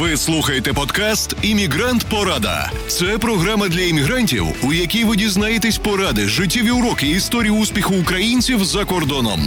Ви 0.00 0.16
слухаєте 0.16 0.72
подкаст 0.72 1.36
Іммігрант 1.42 2.06
Порада. 2.10 2.70
Це 2.86 3.18
програма 3.18 3.68
для 3.68 3.80
іммігрантів, 3.80 4.44
у 4.64 4.72
якій 4.72 5.04
ви 5.04 5.16
дізнаєтесь 5.16 5.78
поради, 5.78 6.28
життєві 6.28 6.70
уроки 6.70 7.10
історії 7.10 7.50
успіху 7.50 7.94
українців 8.02 8.64
за 8.64 8.84
кордоном. 8.84 9.40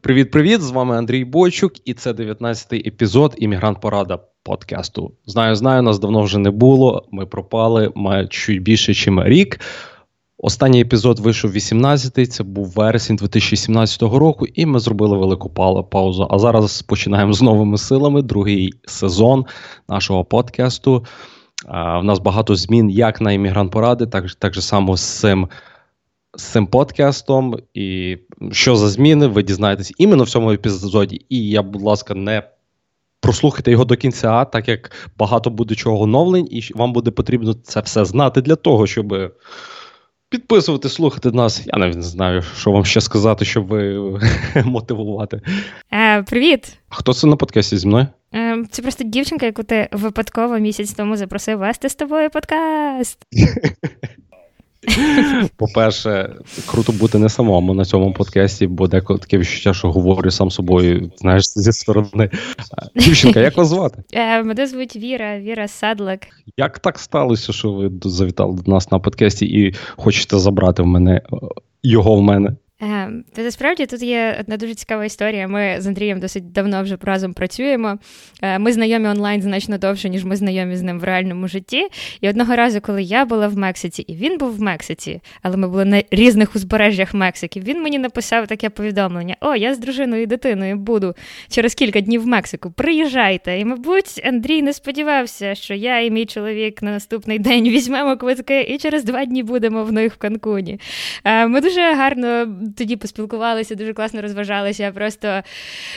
Привіт-привіт! 0.00 0.60
З 0.60 0.70
вами 0.70 0.98
Андрій 0.98 1.24
Бойчук, 1.24 1.72
і 1.84 1.94
це 1.94 2.12
19-й 2.12 2.88
епізод 2.88 3.34
Іммігрант 3.38 3.80
Порада 3.80 4.18
подкасту. 4.42 5.12
Знаю, 5.26 5.54
знаю, 5.54 5.82
нас 5.82 5.98
давно 5.98 6.22
вже 6.22 6.38
не 6.38 6.50
було. 6.50 7.08
Ми 7.10 7.26
пропали 7.26 7.92
чуть 8.30 8.62
більше, 8.62 9.10
ніж 9.10 9.26
рік. 9.26 9.60
Останній 10.40 10.80
епізод 10.80 11.18
вийшов 11.18 11.50
18-й, 11.50 12.26
це 12.26 12.44
був 12.44 12.66
вересень 12.66 13.16
2017 13.16 14.02
року, 14.02 14.46
і 14.46 14.66
ми 14.66 14.78
зробили 14.78 15.18
велику 15.18 15.50
паузу. 15.90 16.26
А 16.30 16.38
зараз 16.38 16.82
починаємо 16.82 17.32
з 17.32 17.42
новими 17.42 17.78
силами 17.78 18.22
другий 18.22 18.72
сезон 18.86 19.46
нашого 19.88 20.24
подкасту. 20.24 21.04
У 22.00 22.02
нас 22.02 22.18
багато 22.18 22.56
змін 22.56 22.90
як 22.90 23.20
на 23.20 23.32
іммігрант 23.32 23.72
поради, 23.72 24.06
так 24.06 24.30
так 24.34 24.54
же 24.54 24.62
само 24.62 24.96
з 24.96 25.02
цим 25.02 25.48
з 26.36 26.42
цим 26.42 26.66
подкастом. 26.66 27.56
І 27.74 28.18
що 28.52 28.76
за 28.76 28.88
зміни, 28.88 29.26
ви 29.26 29.42
дізнаєтесь 29.42 29.92
іменно 29.98 30.24
в 30.24 30.30
цьому 30.30 30.52
епізоді. 30.52 31.26
І 31.28 31.48
я, 31.48 31.62
будь 31.62 31.82
ласка, 31.82 32.14
не 32.14 32.42
прослухайте 33.20 33.70
його 33.70 33.84
до 33.84 33.96
кінця, 33.96 34.44
так 34.44 34.68
як 34.68 34.92
багато 35.18 35.50
буде 35.50 35.74
чого 35.74 36.02
оновлень, 36.02 36.48
і 36.50 36.62
вам 36.74 36.92
буде 36.92 37.10
потрібно 37.10 37.54
це 37.54 37.80
все 37.80 38.04
знати 38.04 38.40
для 38.40 38.56
того, 38.56 38.86
щоб. 38.86 39.32
Підписувати, 40.30 40.88
слухати 40.88 41.30
нас. 41.30 41.62
Я 41.66 41.78
навіть 41.78 41.96
не 41.96 42.02
знаю, 42.02 42.42
що 42.42 42.70
вам 42.70 42.84
ще 42.84 43.00
сказати, 43.00 43.44
щоб 43.44 43.66
ви 43.66 43.98
мотивувати. 44.64 45.40
Е, 45.92 46.22
Привіт! 46.22 46.78
Хто 46.88 47.14
це 47.14 47.26
на 47.26 47.36
подкасті 47.36 47.76
зі 47.76 47.86
мною? 47.86 48.06
Е, 48.34 48.64
Це 48.70 48.82
просто 48.82 49.04
дівчинка, 49.04 49.46
яку 49.46 49.62
ти 49.62 49.88
випадково 49.92 50.58
місяць 50.58 50.92
тому 50.92 51.16
запросив 51.16 51.58
вести 51.58 51.88
з 51.88 51.94
тобою 51.94 52.30
подкаст. 52.30 53.18
По-перше, 55.56 56.34
круто 56.66 56.92
бути 56.92 57.18
не 57.18 57.28
самому 57.28 57.74
на 57.74 57.84
цьому 57.84 58.12
подкасті, 58.12 58.66
бо 58.66 58.88
деколи 58.88 59.18
таке 59.20 59.38
відчуття, 59.38 59.74
що 59.74 59.90
говорю 59.90 60.30
сам 60.30 60.50
собою, 60.50 61.10
знаєш, 61.16 61.44
зі 61.44 61.72
сторони. 61.72 62.30
Дівчинка, 62.96 63.40
як 63.40 63.56
вас 63.56 63.68
звати? 63.68 64.02
Е, 64.12 64.42
Мене 64.42 64.66
звуть 64.66 64.96
Віра, 64.96 65.38
Віра 65.38 65.68
Садлик. 65.68 66.20
Як 66.56 66.78
так 66.78 66.98
сталося, 66.98 67.52
що 67.52 67.72
ви 67.72 67.90
завітали 68.02 68.56
до 68.66 68.72
нас 68.72 68.92
на 68.92 68.98
подкасті 68.98 69.46
і 69.46 69.74
хочете 69.96 70.38
забрати 70.38 70.82
в 70.82 70.86
мене 70.86 71.22
його 71.82 72.14
в 72.14 72.22
мене? 72.22 72.52
Е, 72.82 73.10
насправді 73.36 73.86
тут 73.86 74.02
є 74.02 74.36
одна 74.40 74.56
дуже 74.56 74.74
цікава 74.74 75.04
історія. 75.04 75.48
Ми 75.48 75.76
з 75.78 75.86
Андрієм 75.86 76.20
досить 76.20 76.52
давно 76.52 76.82
вже 76.82 76.98
разом 77.00 77.32
працюємо. 77.32 77.98
Е, 78.42 78.58
ми 78.58 78.72
знайомі 78.72 79.08
онлайн 79.08 79.42
значно 79.42 79.78
довше, 79.78 80.08
ніж 80.08 80.24
ми 80.24 80.36
знайомі 80.36 80.76
з 80.76 80.82
ним 80.82 81.00
в 81.00 81.04
реальному 81.04 81.48
житті. 81.48 81.88
І 82.20 82.28
одного 82.28 82.56
разу, 82.56 82.80
коли 82.80 83.02
я 83.02 83.24
була 83.24 83.48
в 83.48 83.56
Мексиці, 83.56 84.02
і 84.02 84.14
він 84.14 84.38
був 84.38 84.56
в 84.56 84.60
Мексиці, 84.60 85.20
але 85.42 85.56
ми 85.56 85.68
були 85.68 85.84
на 85.84 86.02
різних 86.10 86.56
узбережжях 86.56 87.14
Мексики, 87.14 87.60
він 87.60 87.82
мені 87.82 87.98
написав 87.98 88.46
таке 88.46 88.70
повідомлення: 88.70 89.36
О, 89.40 89.54
я 89.56 89.74
з 89.74 89.78
дружиною 89.78 90.22
і 90.22 90.26
дитиною 90.26 90.76
буду 90.76 91.14
через 91.50 91.74
кілька 91.74 92.00
днів 92.00 92.22
в 92.22 92.26
Мексику. 92.26 92.70
Приїжджайте. 92.70 93.58
І, 93.58 93.64
мабуть, 93.64 94.22
Андрій 94.24 94.62
не 94.62 94.72
сподівався, 94.72 95.54
що 95.54 95.74
я 95.74 96.00
і 96.00 96.10
мій 96.10 96.26
чоловік 96.26 96.82
на 96.82 96.90
наступний 96.90 97.38
день 97.38 97.68
візьмемо 97.68 98.16
квитки 98.16 98.60
і 98.60 98.78
через 98.78 99.04
два 99.04 99.24
дні 99.24 99.42
будемо 99.42 99.84
в 99.84 99.92
них 99.92 100.14
в 100.14 100.16
Канкуні. 100.16 100.80
Е, 101.24 101.46
ми 101.46 101.60
дуже 101.60 101.94
гарно 101.94 102.46
тоді 102.76 102.96
поспілкувалися, 102.96 103.74
дуже 103.74 103.92
класно 103.92 104.22
розважалися. 104.22 104.92
Просто 104.92 105.42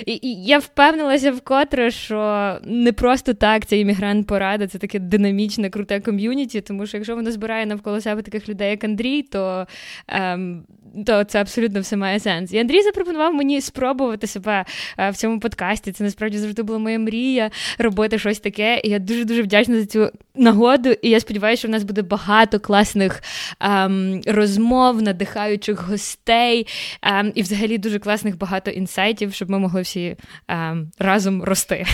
і, 0.05 0.19
і 0.21 0.45
я 0.45 0.59
впевнилася 0.59 1.31
вкотре, 1.31 1.91
що 1.91 2.57
не 2.63 2.93
просто 2.93 3.33
так 3.33 3.65
ця 3.65 3.75
іммігрант 3.75 4.27
порада, 4.27 4.67
це 4.67 4.77
таке 4.77 4.99
динамічне, 4.99 5.69
круте 5.69 5.99
ком'юніті, 5.99 6.61
тому 6.61 6.85
що 6.85 6.97
якщо 6.97 7.15
воно 7.15 7.31
збирає 7.31 7.65
навколо 7.65 8.01
себе 8.01 8.21
таких 8.21 8.49
людей, 8.49 8.69
як 8.69 8.83
Андрій, 8.83 9.21
то 9.21 9.67
ем, 10.07 10.63
то 11.05 11.23
це 11.23 11.41
абсолютно 11.41 11.81
все 11.81 11.97
має 11.97 12.19
сенс. 12.19 12.53
І 12.53 12.59
Андрій 12.59 12.81
запропонував 12.81 13.33
мені 13.33 13.61
спробувати 13.61 14.27
себе 14.27 14.65
е, 14.97 15.09
в 15.09 15.15
цьому 15.15 15.39
подкасті. 15.39 15.91
Це 15.91 16.03
насправді 16.03 16.37
завжди 16.37 16.63
була 16.63 16.79
моя 16.79 16.99
мрія 16.99 17.51
робити 17.77 18.19
щось 18.19 18.39
таке. 18.39 18.81
І 18.83 18.89
я 18.89 18.99
дуже 18.99 19.25
дуже 19.25 19.41
вдячна 19.41 19.79
за 19.79 19.85
цю 19.85 20.11
нагоду. 20.35 20.89
І 21.01 21.09
я 21.09 21.19
сподіваюся, 21.19 21.59
що 21.59 21.67
в 21.67 21.71
нас 21.71 21.83
буде 21.83 22.01
багато 22.01 22.59
класних 22.59 23.23
ем, 23.59 24.21
розмов, 24.25 25.01
надихаючих 25.01 25.87
гостей 25.87 26.60
ем, 27.01 27.31
і, 27.35 27.41
взагалі, 27.41 27.77
дуже 27.77 27.99
класних 27.99 28.37
багато 28.37 28.71
інсайтів, 28.71 29.33
щоб 29.33 29.49
ми 29.49 29.59
могли 29.59 29.81
всі 29.81 30.15
ем, 30.47 30.91
разом 30.99 31.43
рости. 31.43 31.85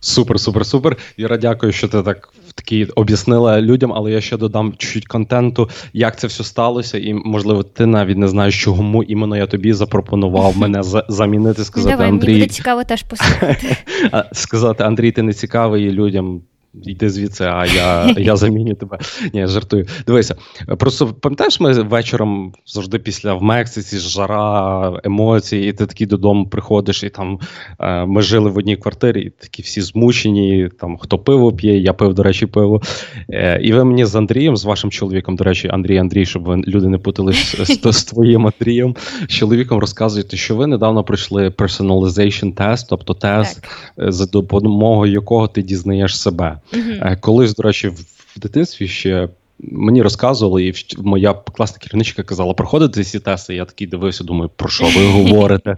Супер, 0.00 0.40
супер, 0.40 0.66
супер. 0.66 0.96
Іра, 1.16 1.36
дякую, 1.36 1.72
що 1.72 1.88
ти 1.88 2.02
так 2.02 2.32
такі 2.54 2.84
об'яснила 2.84 3.60
людям, 3.60 3.92
але 3.92 4.12
я 4.12 4.20
ще 4.20 4.36
додам 4.36 4.74
чуть-чуть 4.78 5.06
контенту, 5.06 5.70
як 5.92 6.18
це 6.18 6.26
все 6.26 6.44
сталося, 6.44 6.98
і 6.98 7.14
можливо, 7.14 7.62
ти 7.62 7.86
навіть 7.86 8.18
не 8.18 8.28
знаєш, 8.28 8.62
чому 8.62 9.02
іменно 9.02 9.36
я 9.36 9.46
тобі 9.46 9.72
запропонував 9.72 10.56
мене 10.58 10.82
замінити, 11.08 11.64
сказати 11.64 11.96
Давай, 11.96 12.08
Андрій. 12.08 12.26
Мені 12.26 12.40
буде 12.40 12.52
цікаво 12.52 12.84
теж 12.84 13.02
послухати. 13.02 13.76
Сказати 14.32 14.84
Андрій, 14.84 15.12
ти 15.12 15.22
не 15.22 15.32
цікавий 15.32 15.90
людям. 15.90 16.42
Йди 16.82 17.10
звідси, 17.10 17.44
а 17.44 17.66
я 17.66 18.14
я 18.18 18.36
заміню 18.36 18.74
тебе. 18.74 18.98
Ні, 19.32 19.46
жартую. 19.46 19.86
Дивися, 20.06 20.34
просто 20.78 21.06
пам'ятаєш, 21.06 21.60
ми 21.60 21.72
вечором 21.72 22.52
завжди 22.66 22.98
після 22.98 23.34
в 23.34 23.42
Мексиці 23.42 23.98
жара, 23.98 25.00
емоції, 25.04 25.68
і 25.68 25.72
ти 25.72 25.86
такий 25.86 26.06
додому 26.06 26.46
приходиш, 26.46 27.02
і 27.02 27.08
там 27.08 27.38
е, 27.80 28.06
ми 28.06 28.22
жили 28.22 28.50
в 28.50 28.58
одній 28.58 28.76
квартирі, 28.76 29.22
і 29.22 29.30
такі 29.30 29.62
всі 29.62 29.80
змучені. 29.80 30.68
Там 30.80 30.96
хто 30.98 31.18
пиво 31.18 31.52
п'є, 31.52 31.78
я 31.78 31.92
пив, 31.92 32.14
до 32.14 32.22
речі, 32.22 32.46
пиво. 32.46 32.82
Е, 33.30 33.60
і 33.62 33.72
ви 33.72 33.84
мені 33.84 34.04
з 34.04 34.14
Андрієм, 34.14 34.56
з 34.56 34.64
вашим 34.64 34.90
чоловіком, 34.90 35.36
до 35.36 35.44
речі, 35.44 35.68
Андрій 35.68 35.98
Андрій, 35.98 36.26
щоб 36.26 36.44
ви 36.44 36.56
люди 36.56 36.88
не 36.88 36.98
путали 36.98 37.32
з, 37.32 37.54
з, 37.82 37.92
з 37.92 38.04
твоїм 38.04 38.46
Андрієм, 38.46 38.96
з 39.28 39.32
чоловіком 39.32 39.78
розказуєте, 39.78 40.36
що 40.36 40.56
ви 40.56 40.66
недавно 40.66 41.04
пройшли 41.04 41.48
personalization 41.48 42.54
тест, 42.54 42.86
тобто 42.90 43.14
тест, 43.14 43.62
так. 43.96 44.12
за 44.12 44.26
допомогою 44.26 45.12
якого 45.12 45.48
ти 45.48 45.62
дізнаєш 45.62 46.20
себе. 46.20 46.58
Uh-huh. 46.72 47.20
Колись, 47.20 47.54
до 47.54 47.62
речі, 47.62 47.88
в 47.88 48.40
дитинстві 48.40 48.88
ще 48.88 49.28
мені 49.58 50.02
розказували, 50.02 50.64
і 50.64 50.74
моя 50.98 51.34
класна 51.34 51.78
керівничка 51.78 52.22
казала, 52.22 52.54
проходити 52.54 53.04
ці 53.04 53.20
тести. 53.20 53.54
Я 53.54 53.64
такий 53.64 53.86
дивився, 53.86 54.24
думаю, 54.24 54.50
про 54.56 54.68
що 54.68 54.84
ви 54.84 55.06
говорите? 55.06 55.76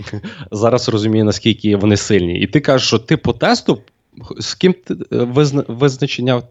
Зараз 0.50 0.88
розумію, 0.88 1.24
наскільки 1.24 1.76
вони 1.76 1.96
сильні. 1.96 2.40
І 2.40 2.46
ти 2.46 2.60
кажеш, 2.60 2.86
що 2.86 2.98
ти 2.98 3.16
по 3.16 3.32
тесту 3.32 3.78
з 4.38 4.54
ким 4.54 4.74
ти 4.84 4.94
е, 4.94 4.96
визна, 5.10 5.64
визначення 5.68 6.42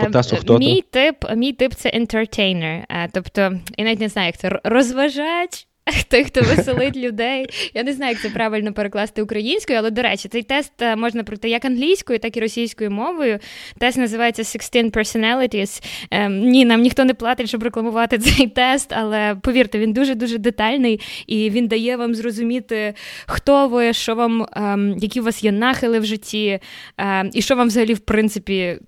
по 0.00 0.10
тесту 0.10 0.36
хто 0.36 0.58
Мій 0.58 0.84
тип, 0.90 1.16
мій 1.36 1.52
тип 1.52 1.74
це 1.74 1.90
entertainer, 1.90 3.08
тобто 3.12 3.40
я 3.78 3.84
навіть 3.84 4.00
не 4.00 4.08
знаю, 4.08 4.26
як 4.26 4.38
це 4.38 4.60
розважач. 4.64 5.66
Той, 6.08 6.24
хто 6.24 6.40
веселить 6.40 6.96
людей. 6.96 7.46
Я 7.74 7.82
не 7.82 7.92
знаю, 7.92 8.12
як 8.12 8.22
це 8.22 8.30
правильно 8.30 8.72
перекласти 8.72 9.22
українською, 9.22 9.78
але, 9.78 9.90
до 9.90 10.02
речі, 10.02 10.28
цей 10.28 10.42
тест 10.42 10.72
е, 10.82 10.96
можна 10.96 11.24
пройти 11.24 11.48
як 11.48 11.64
англійською, 11.64 12.18
так 12.18 12.36
і 12.36 12.40
російською 12.40 12.90
мовою. 12.90 13.38
Тест 13.78 13.98
називається 13.98 14.44
16 14.44 14.96
Personalities. 14.96 15.84
Ем, 16.10 16.40
ні, 16.40 16.64
нам 16.64 16.80
ніхто 16.80 17.04
не 17.04 17.14
платить, 17.14 17.48
щоб 17.48 17.62
рекламувати 17.62 18.18
цей 18.18 18.46
тест, 18.46 18.92
але 18.92 19.36
повірте, 19.42 19.78
він 19.78 19.92
дуже-дуже 19.92 20.38
детальний 20.38 21.00
і 21.26 21.50
він 21.50 21.68
дає 21.68 21.96
вам 21.96 22.14
зрозуміти, 22.14 22.94
хто 23.26 23.68
ви, 23.68 23.92
що 23.92 24.14
вам, 24.14 24.46
ем, 24.56 24.96
які 24.98 25.20
у 25.20 25.24
вас 25.24 25.44
є 25.44 25.52
нахили 25.52 25.98
в 25.98 26.04
житті, 26.04 26.58
ем, 26.98 27.30
і 27.32 27.42
що 27.42 27.56
вам 27.56 27.66
взагалі, 27.66 27.94
в 27.94 28.00
принципі, 28.00 28.78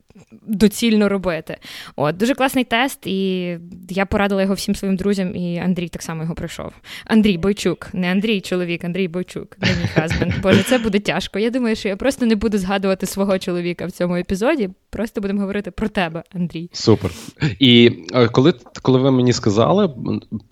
доцільно 0.47 1.09
робити. 1.09 1.57
От, 1.97 2.17
Дуже 2.17 2.35
класний 2.35 2.65
тест, 2.65 3.07
і 3.07 3.59
я 3.89 4.07
порадила 4.07 4.43
його 4.43 4.55
всім 4.55 4.75
своїм 4.75 4.97
друзям, 4.97 5.37
і 5.37 5.59
Андрій 5.59 5.89
так 5.89 6.03
само 6.03 6.23
його 6.23 6.35
пройшов. 6.35 6.73
Андрій 7.05 7.39
Бойчук, 7.39 7.89
не 7.93 8.11
Андрій 8.11 8.41
чоловік, 8.41 8.85
Андрій 8.85 9.09
Бойчук, 9.09 9.57
не 9.59 9.69
мій 9.69 9.89
хазбенд. 9.95 10.33
Боже, 10.43 10.63
це 10.63 10.79
буде 10.79 10.99
тяжко. 10.99 11.39
Я 11.39 11.51
думаю, 11.51 11.77
що 11.77 11.89
я 11.89 11.97
просто 11.97 12.27
не 12.27 12.37
буду 12.37 12.59
згадувати 12.59 13.07
свого 13.07 13.39
чоловіка 13.39 13.87
в 13.87 13.91
цьому 13.91 14.17
епізоді. 14.17 14.71
Просто 14.91 15.21
будемо 15.21 15.41
говорити 15.41 15.71
про 15.71 15.89
тебе, 15.89 16.23
Андрій. 16.35 16.71
Супер. 16.73 17.11
І 17.59 17.93
е, 18.15 18.29
коли 18.29 18.55
коли 18.83 18.99
ви 18.99 19.11
мені 19.11 19.33
сказали, 19.33 19.95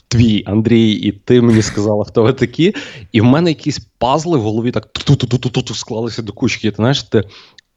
твій 0.09 0.43
Андрій, 0.47 0.93
і 0.93 1.13
ти 1.13 1.41
мені 1.41 1.63
сказала, 1.63 2.05
хто 2.05 2.23
ви 2.23 2.33
такі, 2.33 2.75
і 3.13 3.21
в 3.21 3.25
мене 3.25 3.51
якісь 3.51 3.79
пазли 3.79 4.39
в 4.39 4.41
голові 4.41 4.71
так 4.71 4.89
склалися 5.75 6.23
до 6.23 6.33
кучки. 6.33 6.71
Ти 6.71 6.77
знаєш, 6.77 7.03
ти 7.03 7.25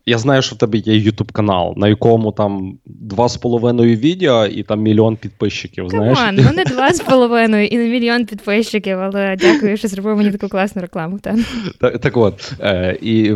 я 0.08 0.18
знаю, 0.18 0.42
що 0.42 0.56
в 0.56 0.58
тебе 0.58 0.78
є 0.78 1.12
YouTube 1.12 1.32
канал, 1.32 1.74
на 1.78 1.88
якому 1.88 2.32
там 2.32 2.78
два 2.86 3.30
з 3.30 3.38
половиною 3.38 3.96
відео 3.96 4.46
і 4.46 4.64
там 4.64 4.82
мільйон 4.82 5.16
підписчиків. 5.16 5.90
знаєш? 5.90 6.18
Come 6.18 6.28
on, 6.28 6.36
ну 6.46 6.52
не 6.56 6.64
два 6.64 6.94
з 6.94 7.00
половиною 7.00 7.68
і 7.68 7.78
не 7.78 7.88
мільйон 7.88 8.26
підписчиків, 8.26 9.00
але 9.00 9.36
дякую, 9.40 9.78
що 9.78 9.88
зробив 9.88 10.18
мені 10.18 10.32
таку 10.32 10.48
класну 10.50 10.82
рекламу. 10.82 11.20
Так, 11.20 11.36
так, 11.80 12.00
так 12.00 12.18
от. 12.18 12.54
Е, 12.62 12.98
І 13.02 13.36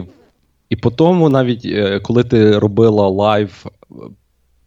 і 0.69 0.75
по 0.75 0.91
тому, 0.91 1.29
навіть 1.29 1.65
е, 1.65 1.99
коли 1.99 2.23
ти 2.23 2.59
робила 2.59 3.07
live 3.07 3.65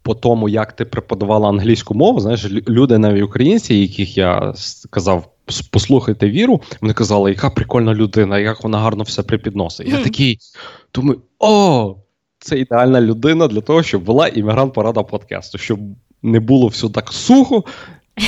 по 0.01 0.15
тому, 0.15 0.49
як 0.49 0.73
ти 0.73 0.85
преподавала 0.85 1.49
англійську 1.49 1.93
мову, 1.93 2.19
знаєш, 2.19 2.45
люди 2.51 2.97
навіть 2.97 3.23
українці, 3.23 3.75
яких 3.75 4.17
я 4.17 4.53
казав, 4.89 5.31
послухайте 5.71 6.29
віру, 6.29 6.61
вони 6.81 6.93
казали, 6.93 7.29
яка 7.29 7.49
прикольна 7.49 7.93
людина, 7.93 8.39
як 8.39 8.63
вона 8.63 8.79
гарно 8.79 9.03
все 9.03 9.23
припідносить. 9.23 9.89
Я 9.89 10.03
такий 10.03 10.39
думаю, 10.95 11.21
о, 11.39 11.95
це 12.39 12.59
ідеальна 12.59 13.01
людина 13.01 13.47
для 13.47 13.61
того, 13.61 13.83
щоб 13.83 14.03
була 14.03 14.27
іммігрант 14.27 14.73
порада 14.73 15.03
подкасту, 15.03 15.57
щоб 15.57 15.79
не 16.21 16.39
було 16.39 16.67
все 16.67 16.89
так 16.89 17.11
сухо, 17.13 17.63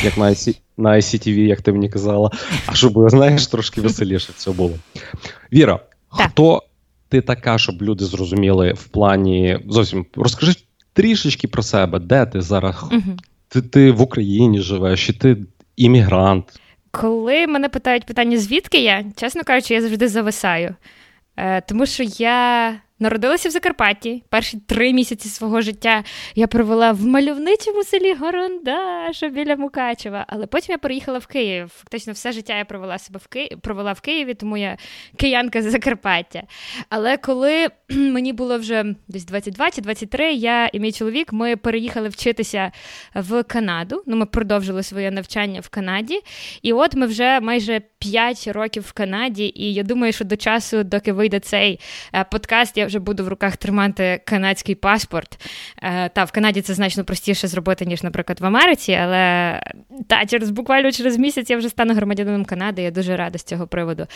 як 0.03 0.17
на 0.17 0.25
IC, 0.25 0.59
на 0.77 0.89
ICTV, 0.89 1.37
як 1.37 1.61
ти 1.61 1.71
мені 1.71 1.89
казала, 1.89 2.31
а 2.65 2.73
щоб, 2.73 3.09
знаєш, 3.09 3.47
трошки 3.47 3.81
веселіше 3.81 4.33
це 4.35 4.51
було. 4.51 4.73
Віра, 5.53 5.79
так. 6.17 6.31
хто 6.31 6.63
ти 7.09 7.21
така, 7.21 7.57
щоб 7.57 7.81
люди 7.81 8.05
зрозуміли 8.05 8.73
в 8.73 8.87
плані 8.87 9.59
зовсім 9.69 10.05
розкажи 10.15 10.55
трішечки 10.93 11.47
про 11.47 11.63
себе, 11.63 11.99
де 11.99 12.25
ти 12.25 12.41
зараз? 12.41 12.75
Угу. 12.83 13.17
Ти 13.49 13.61
ти 13.61 13.91
в 13.91 14.01
Україні 14.01 14.61
живеш, 14.61 15.07
чи 15.07 15.13
ти 15.13 15.37
іммігрант? 15.75 16.59
Коли 16.91 17.47
мене 17.47 17.69
питають 17.69 18.05
питання, 18.05 18.37
звідки 18.37 18.83
я, 18.83 19.05
чесно 19.15 19.43
кажучи, 19.43 19.73
я 19.73 19.81
завжди 19.81 20.07
зависаю. 20.07 20.75
Е, 21.38 21.62
Тому 21.62 21.86
що 21.86 22.04
я 22.04 22.75
Народилася 22.99 23.49
в 23.49 23.51
Закарпатті. 23.51 24.23
Перші 24.29 24.57
три 24.67 24.94
місяці 24.94 25.29
свого 25.29 25.61
життя 25.61 26.03
я 26.35 26.47
провела 26.47 26.91
в 26.91 27.05
мальовничому 27.05 27.83
селі 27.83 28.13
Горондаша 28.13 29.27
біля 29.27 29.55
Мукачева. 29.55 30.25
Але 30.27 30.47
потім 30.47 30.73
я 30.73 30.77
переїхала 30.77 31.19
в 31.19 31.27
Київ. 31.27 31.71
Фактично, 31.75 32.13
все 32.13 32.31
життя 32.31 32.57
я 32.57 32.65
провела 32.65 32.97
себе 32.97 33.19
в 33.23 33.27
Києві, 33.27 33.55
провела 33.61 33.94
в 33.94 34.01
Києві, 34.01 34.33
тому 34.33 34.57
я 34.57 34.77
киянка 35.17 35.61
з 35.61 35.71
Закарпаття. 35.71 36.44
Але 36.89 37.17
коли 37.17 37.67
мені 37.89 38.33
було 38.33 38.57
вже 38.57 38.95
десь 39.07 39.25
22 39.25 39.71
чи 39.71 39.81
23, 39.81 40.33
я 40.33 40.69
і 40.73 40.79
мій 40.79 40.91
чоловік 40.91 41.33
ми 41.33 41.55
переїхали 41.55 42.09
вчитися 42.09 42.71
в 43.15 43.43
Канаду. 43.43 44.03
Ну, 44.05 44.15
ми 44.15 44.25
продовжили 44.25 44.83
своє 44.83 45.11
навчання 45.11 45.59
в 45.59 45.69
Канаді. 45.69 46.19
І 46.61 46.73
от 46.73 46.95
ми 46.95 47.05
вже 47.05 47.39
майже 47.39 47.81
5 48.00 48.47
років 48.47 48.83
в 48.83 48.91
Канаді. 48.91 49.51
І 49.55 49.73
я 49.73 49.83
думаю, 49.83 50.13
що 50.13 50.25
до 50.25 50.35
часу, 50.35 50.83
доки 50.83 51.13
вийде 51.13 51.39
цей 51.39 51.79
е, 52.13 52.23
подкаст, 52.23 52.77
я 52.77 52.87
вже 52.88 53.00
буду 53.00 53.24
в 53.24 53.28
руках 53.28 53.57
тримати 53.57 54.22
канадський 54.25 54.75
паспорт. 54.75 55.39
Е, 55.84 56.10
та 56.10 56.24
в 56.24 56.31
Канаді 56.31 56.62
це 56.62 56.74
значно 56.74 57.04
простіше 57.04 57.48
зробити, 57.48 57.86
ніж, 57.86 58.04
наприклад, 58.04 58.39
в 58.39 58.45
Америці, 58.45 58.94
але 58.94 59.62
та 60.07 60.25
через 60.25 60.50
буквально 60.50 60.92
через 60.92 61.18
місяць 61.18 61.50
я 61.50 61.57
вже 61.57 61.69
стану 61.69 61.94
громадянином 61.94 62.45
Канади. 62.45 62.81
Я 62.81 62.92
дуже 62.92 63.18
рада 63.18 63.38
з 63.38 63.44
цього 63.44 63.68
приводу. 63.68 64.07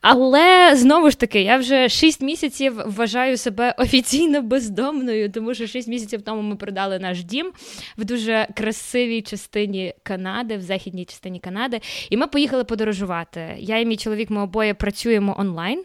Але 0.00 0.72
знову 0.76 1.10
ж 1.10 1.18
таки, 1.18 1.42
я 1.42 1.56
вже 1.56 1.88
6 1.88 2.22
місяців 2.22 2.82
вважаю 2.86 3.36
себе 3.36 3.74
офіційно 3.78 4.42
бездомною, 4.42 5.30
тому 5.30 5.54
що 5.54 5.66
6 5.66 5.88
місяців 5.88 6.22
тому 6.22 6.42
ми 6.42 6.56
продали 6.56 6.98
наш 6.98 7.24
дім 7.24 7.52
в 7.98 8.04
дуже 8.04 8.48
красивій 8.54 9.22
частині 9.22 9.94
Канади, 10.02 10.56
в 10.56 10.62
західній 10.62 11.04
частині 11.04 11.40
Канади, 11.40 11.80
і 12.10 12.16
ми 12.16 12.26
поїхали 12.26 12.64
подорожувати. 12.64 13.54
Я 13.58 13.78
і 13.78 13.86
мій 13.86 13.96
чоловік 13.96 14.30
ми 14.30 14.42
обоє 14.42 14.74
працюємо 14.74 15.36
онлайн. 15.38 15.84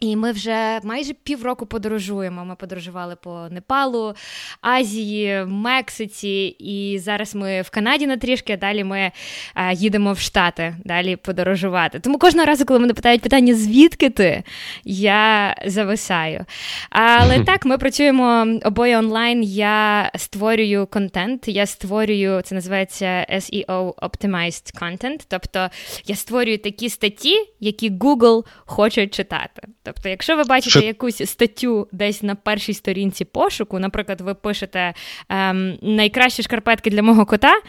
І 0.00 0.16
ми 0.16 0.32
вже 0.32 0.80
майже 0.82 1.12
півроку 1.12 1.66
подорожуємо. 1.66 2.44
Ми 2.44 2.54
подорожували 2.54 3.16
по 3.16 3.48
Непалу, 3.50 4.14
Азії, 4.60 5.44
Мексиці, 5.46 6.56
і 6.58 6.98
зараз 6.98 7.34
ми 7.34 7.62
в 7.62 7.70
Канаді 7.70 8.06
на 8.06 8.16
трішки, 8.16 8.52
а 8.52 8.56
далі 8.56 8.84
ми 8.84 9.12
а, 9.54 9.72
їдемо 9.72 10.12
в 10.12 10.18
Штати 10.18 10.76
далі 10.84 11.16
подорожувати. 11.16 12.00
Тому 12.00 12.18
кожного 12.18 12.46
разу, 12.46 12.64
коли 12.64 12.80
мене 12.80 12.94
питають 12.94 13.22
питання, 13.22 13.54
звідки 13.54 14.10
ти, 14.10 14.42
я 14.84 15.56
зависаю. 15.66 16.44
Але 16.90 17.40
так, 17.44 17.66
ми 17.66 17.78
працюємо 17.78 18.46
обоє 18.64 18.98
онлайн. 18.98 19.42
Я 19.42 20.10
створюю 20.16 20.86
контент, 20.86 21.48
я 21.48 21.66
створюю, 21.66 22.42
це 22.42 22.54
називається 22.54 23.26
SEO 23.32 23.94
Optimized 23.94 24.82
Content, 24.82 25.20
тобто 25.28 25.68
я 26.06 26.16
створюю 26.16 26.58
такі 26.58 26.88
статті, 26.88 27.34
які 27.60 27.90
Google 27.90 28.44
хоче 28.66 29.06
читати. 29.06 29.62
Тобто, 29.94 30.08
якщо 30.08 30.36
ви 30.36 30.44
бачите 30.44 30.70
Що? 30.78 30.86
якусь 30.86 31.30
статтю 31.30 31.88
десь 31.92 32.22
на 32.22 32.34
першій 32.34 32.74
сторінці 32.74 33.24
пошуку, 33.24 33.78
наприклад, 33.78 34.20
ви 34.20 34.34
пишете 34.34 34.94
ем, 35.28 35.78
найкращі 35.82 36.42
шкарпетки 36.42 36.90
для 36.90 37.02
мого 37.02 37.26
кота. 37.26 37.60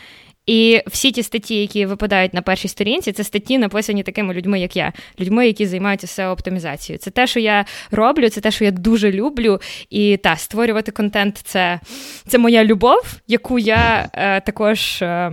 І 0.46 0.82
всі 0.88 1.12
ті 1.12 1.24
статті, 1.24 1.56
які 1.56 1.86
випадають 1.86 2.34
на 2.34 2.42
першій 2.42 2.68
сторінці, 2.68 3.12
це 3.12 3.24
статті 3.24 3.58
написані 3.58 4.04
такими 4.04 4.34
людьми, 4.34 4.60
як 4.60 4.76
я, 4.76 4.94
людьми, 5.20 5.48
які 5.48 5.66
займаються 5.66 6.08
seo 6.08 6.32
оптимізацією. 6.32 7.00
Це 7.00 7.12
те, 7.12 7.28
що 7.28 7.40
я 7.40 7.66
роблю, 7.92 8.30
це 8.30 8.42
те, 8.42 8.52
що 8.52 8.66
я 8.66 8.72
дуже 8.72 9.12
люблю. 9.12 9.60
І 9.90 10.18
та 10.18 10.36
створювати 10.36 10.92
контент 10.92 11.38
це 11.38 11.80
це 12.28 12.38
моя 12.38 12.66
любов, 12.66 13.14
яку 13.28 13.60
я 13.60 14.10
е, 14.14 14.42
також. 14.42 15.02
Е, 15.02 15.32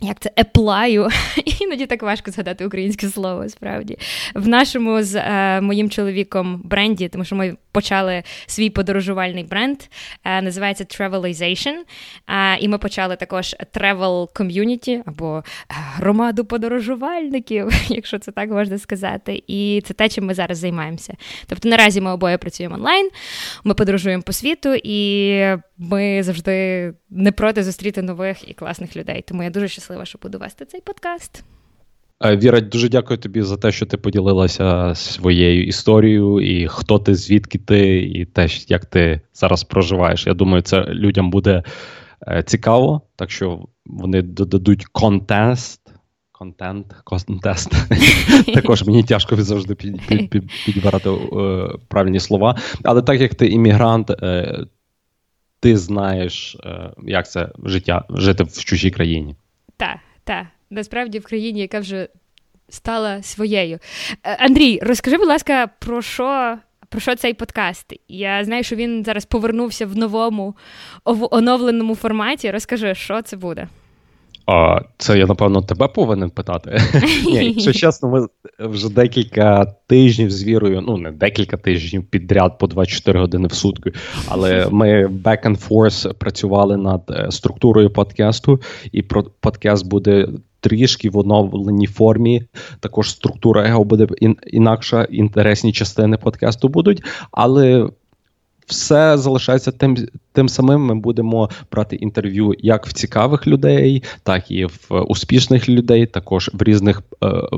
як 0.00 0.20
це 0.20 0.30
еплаю, 0.36 1.08
іноді 1.60 1.86
так 1.86 2.02
важко 2.02 2.30
згадати 2.30 2.66
українське 2.66 3.08
слово, 3.08 3.48
справді. 3.48 3.98
В 4.34 4.48
нашому 4.48 5.02
з 5.02 5.14
е, 5.14 5.60
моїм 5.60 5.90
чоловіком 5.90 6.62
бренді, 6.64 7.08
тому 7.08 7.24
що 7.24 7.36
ми 7.36 7.56
почали 7.76 8.22
свій 8.46 8.70
подорожувальний 8.70 9.44
бренд, 9.44 9.78
е, 10.24 10.42
називається 10.42 10.84
Travelization. 10.84 11.74
Е, 12.28 12.58
і 12.58 12.68
ми 12.68 12.78
почали 12.78 13.16
також 13.16 13.56
Travel 13.74 14.28
Community 14.32 15.02
або 15.06 15.38
е, 15.38 15.42
громаду 15.68 16.44
подорожувальників, 16.44 17.68
якщо 17.88 18.18
це 18.18 18.32
так 18.32 18.50
можна 18.50 18.78
сказати. 18.78 19.42
І 19.46 19.82
це 19.86 19.94
те, 19.94 20.08
чим 20.08 20.26
ми 20.26 20.34
зараз 20.34 20.58
займаємося. 20.58 21.14
Тобто 21.46 21.68
наразі 21.68 22.00
ми 22.00 22.12
обоє 22.12 22.38
працюємо 22.38 22.74
онлайн, 22.74 23.10
ми 23.64 23.74
подорожуємо 23.74 24.22
по 24.22 24.32
світу, 24.32 24.74
і 24.84 25.40
ми 25.78 26.22
завжди 26.22 26.92
не 27.10 27.32
проти 27.32 27.62
зустріти 27.64 28.02
нових 28.02 28.48
і 28.48 28.54
класних 28.54 28.96
людей. 28.96 29.24
Тому 29.28 29.42
я 29.42 29.50
дуже 29.50 29.68
щаслива, 29.68 30.04
що 30.04 30.18
буду 30.22 30.38
вести 30.38 30.64
цей 30.64 30.80
подкаст. 30.80 31.44
Е, 32.24 32.36
Віра, 32.36 32.60
дуже 32.60 32.88
дякую 32.88 33.18
тобі 33.18 33.42
за 33.42 33.56
те, 33.56 33.72
що 33.72 33.86
ти 33.86 33.96
поділилася 33.96 34.94
своєю 34.94 35.66
історією, 35.66 36.40
і 36.40 36.68
хто 36.68 36.98
ти, 36.98 37.14
звідки 37.14 37.58
ти, 37.58 37.98
і 37.98 38.24
те, 38.24 38.48
як 38.68 38.84
ти 38.84 39.20
зараз 39.34 39.64
проживаєш. 39.64 40.26
Я 40.26 40.34
думаю, 40.34 40.62
це 40.62 40.84
людям 40.84 41.30
буде 41.30 41.62
е, 42.28 42.42
цікаво, 42.42 43.02
так 43.16 43.30
що 43.30 43.64
вони 43.86 44.22
додадуть 44.22 44.84
контест. 44.84 45.80
Контент, 46.32 46.94
контест. 47.04 47.72
Також 48.54 48.84
мені 48.84 49.02
тяжко 49.02 49.36
завжди 49.36 49.74
підбирати 50.64 51.10
е, 51.10 51.68
правильні 51.88 52.20
слова. 52.20 52.56
Але 52.84 53.02
так 53.02 53.20
як 53.20 53.34
ти 53.34 53.46
іммігрант, 53.46 54.10
ти 55.60 55.76
знаєш, 55.76 56.56
як 57.02 57.30
це 57.30 57.48
життя 57.64 58.04
жити 58.10 58.44
в 58.44 58.64
чужій 58.64 58.90
країні. 58.90 59.36
Так, 59.76 59.98
так 60.24 60.46
насправді 60.70 61.18
в 61.18 61.24
країні, 61.24 61.60
яка 61.60 61.80
вже 61.80 62.08
стала 62.68 63.22
своєю. 63.22 63.78
Е, 64.24 64.36
Андрій, 64.44 64.80
розкажи, 64.82 65.16
будь 65.18 65.28
ласка, 65.28 65.68
про 65.78 66.02
що. 66.02 66.58
Про 66.88 67.00
що 67.00 67.16
цей 67.16 67.34
подкаст? 67.34 67.92
Я 68.08 68.44
знаю, 68.44 68.62
що 68.64 68.76
він 68.76 69.04
зараз 69.04 69.24
повернувся 69.24 69.86
в 69.86 69.96
новому 69.96 70.56
в 71.04 71.28
оновленому 71.30 71.94
форматі. 71.94 72.50
Розкажи, 72.50 72.94
що 72.94 73.22
це 73.22 73.36
буде? 73.36 73.68
А, 74.46 74.80
Це 74.98 75.18
я, 75.18 75.26
напевно, 75.26 75.62
тебе 75.62 75.88
повинен 75.88 76.30
питати. 76.30 76.78
Ні, 77.26 77.44
Якщо 77.44 77.72
чесно, 77.72 78.08
ми 78.08 78.26
вже 78.58 78.90
декілька 78.90 79.64
тижнів 79.86 80.30
з 80.30 80.44
вірою, 80.44 80.80
ну 80.80 80.96
не 80.96 81.10
декілька 81.10 81.56
тижнів 81.56 82.04
підряд 82.04 82.58
по 82.58 82.66
24 82.66 83.20
години 83.20 83.48
в 83.48 83.52
сутки, 83.52 83.92
але 84.28 84.68
ми 84.70 85.06
back 85.06 85.46
and 85.46 85.68
forth 85.68 86.14
працювали 86.14 86.76
над 86.76 87.02
е, 87.10 87.26
структурою 87.30 87.90
подкасту, 87.90 88.60
і 88.92 89.02
подкаст 89.40 89.86
буде 89.86 90.28
трішки 90.66 91.10
в 91.10 91.18
оновленій 91.18 91.86
формі. 91.86 92.42
Також 92.80 93.10
структура 93.10 93.68
його 93.68 93.84
буде 93.84 94.06
інакша, 94.46 95.04
інтересні 95.04 95.72
частини 95.72 96.16
подкасту 96.16 96.68
будуть, 96.68 97.02
але. 97.30 97.88
Все 98.66 99.18
залишається 99.18 99.72
тим 99.72 99.96
тим 100.32 100.48
самим. 100.48 100.80
Ми 100.80 100.94
будемо 100.94 101.50
брати 101.72 101.96
інтерв'ю 101.96 102.54
як 102.58 102.86
в 102.86 102.92
цікавих 102.92 103.46
людей, 103.46 104.02
так 104.22 104.50
і 104.50 104.64
в 104.64 105.00
успішних 105.08 105.68
людей, 105.68 106.06
також 106.06 106.50
в 106.52 106.62
різних 106.62 107.02
е, 107.22 107.26
е, 107.26 107.48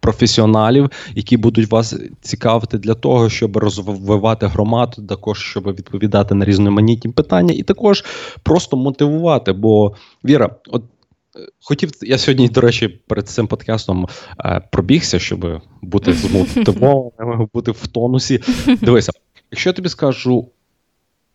професіоналів, 0.00 0.90
які 1.14 1.36
будуть 1.36 1.70
вас 1.70 1.96
цікавити 2.20 2.78
для 2.78 2.94
того, 2.94 3.28
щоб 3.28 3.56
розвивати 3.56 4.46
громаду, 4.46 5.02
також 5.08 5.38
щоб 5.38 5.64
відповідати 5.64 6.34
на 6.34 6.44
різноманітні 6.44 7.12
питання, 7.12 7.54
і 7.54 7.62
також 7.62 8.04
просто 8.42 8.76
мотивувати. 8.76 9.52
Бо 9.52 9.94
Віра, 10.24 10.50
от 10.68 10.82
Хотів 11.60 11.90
я 12.02 12.18
сьогодні, 12.18 12.48
до 12.48 12.60
речі, 12.60 12.88
перед 12.88 13.28
цим 13.28 13.46
подкастом 13.46 14.08
е, 14.44 14.60
пробігся, 14.72 15.18
щоб 15.18 15.62
бути 15.82 16.12
змотивованим, 16.12 17.48
бути 17.54 17.70
в 17.70 17.86
тонусі. 17.86 18.40
Дивися, 18.80 19.12
якщо 19.50 19.68
я 19.68 19.72
тобі 19.72 19.88
скажу 19.88 20.48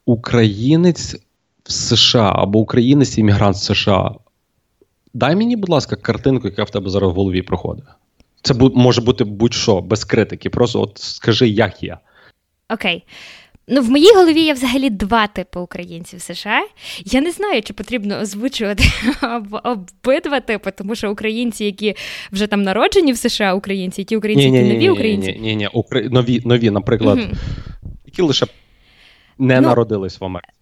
українець 0.05 1.15
в 1.63 1.71
США 1.71 2.31
або 2.35 2.59
українець 2.59 3.17
іммігрант 3.17 3.55
в 3.55 3.59
США, 3.59 4.15
дай 5.13 5.35
мені, 5.35 5.55
будь 5.55 5.69
ласка, 5.69 5.95
картинку, 5.95 6.47
яка 6.47 6.63
в 6.63 6.69
тебе 6.69 6.89
зараз 6.89 7.11
в 7.11 7.15
голові 7.15 7.41
проходить. 7.41 7.85
Це 8.41 8.53
може 8.53 9.01
бути 9.01 9.23
будь-що 9.23 9.81
без 9.81 10.05
критики. 10.05 10.49
Просто 10.49 10.81
от 10.81 10.97
скажи, 10.97 11.49
як 11.49 11.83
я. 11.83 11.99
Окей. 12.69 13.03
Ну, 13.73 13.81
в 13.81 13.89
моїй 13.89 14.13
голові 14.15 14.41
є 14.41 14.53
взагалі 14.53 14.89
два 14.89 15.27
типи 15.27 15.59
українців 15.59 16.19
в 16.19 16.21
США. 16.21 16.61
Я 17.05 17.21
не 17.21 17.31
знаю, 17.31 17.61
чи 17.61 17.73
потрібно 17.73 18.19
озвучувати 18.19 18.83
обидва 19.63 20.39
типи, 20.39 20.71
тому 20.71 20.95
що 20.95 21.11
українці, 21.11 21.65
які 21.65 21.95
вже 22.31 22.47
там 22.47 22.63
народжені 22.63 23.13
в 23.13 23.17
США, 23.17 23.53
українці, 23.53 24.01
і 24.01 24.05
ті 24.05 24.17
українці, 24.17 24.57
які 24.57 24.73
нові 24.73 24.89
українці. 24.89 25.31
Ні, 25.31 25.55
ні, 25.55 25.55
ні, 25.55 26.09
нові, 26.09 26.41
нові, 26.45 26.69
наприклад, 26.69 27.19
які 28.05 28.21
лише 28.21 28.45
не 29.39 29.61
ну, 29.61 29.67
народились 29.67 30.19
в 30.21 30.25
Америці. 30.25 30.53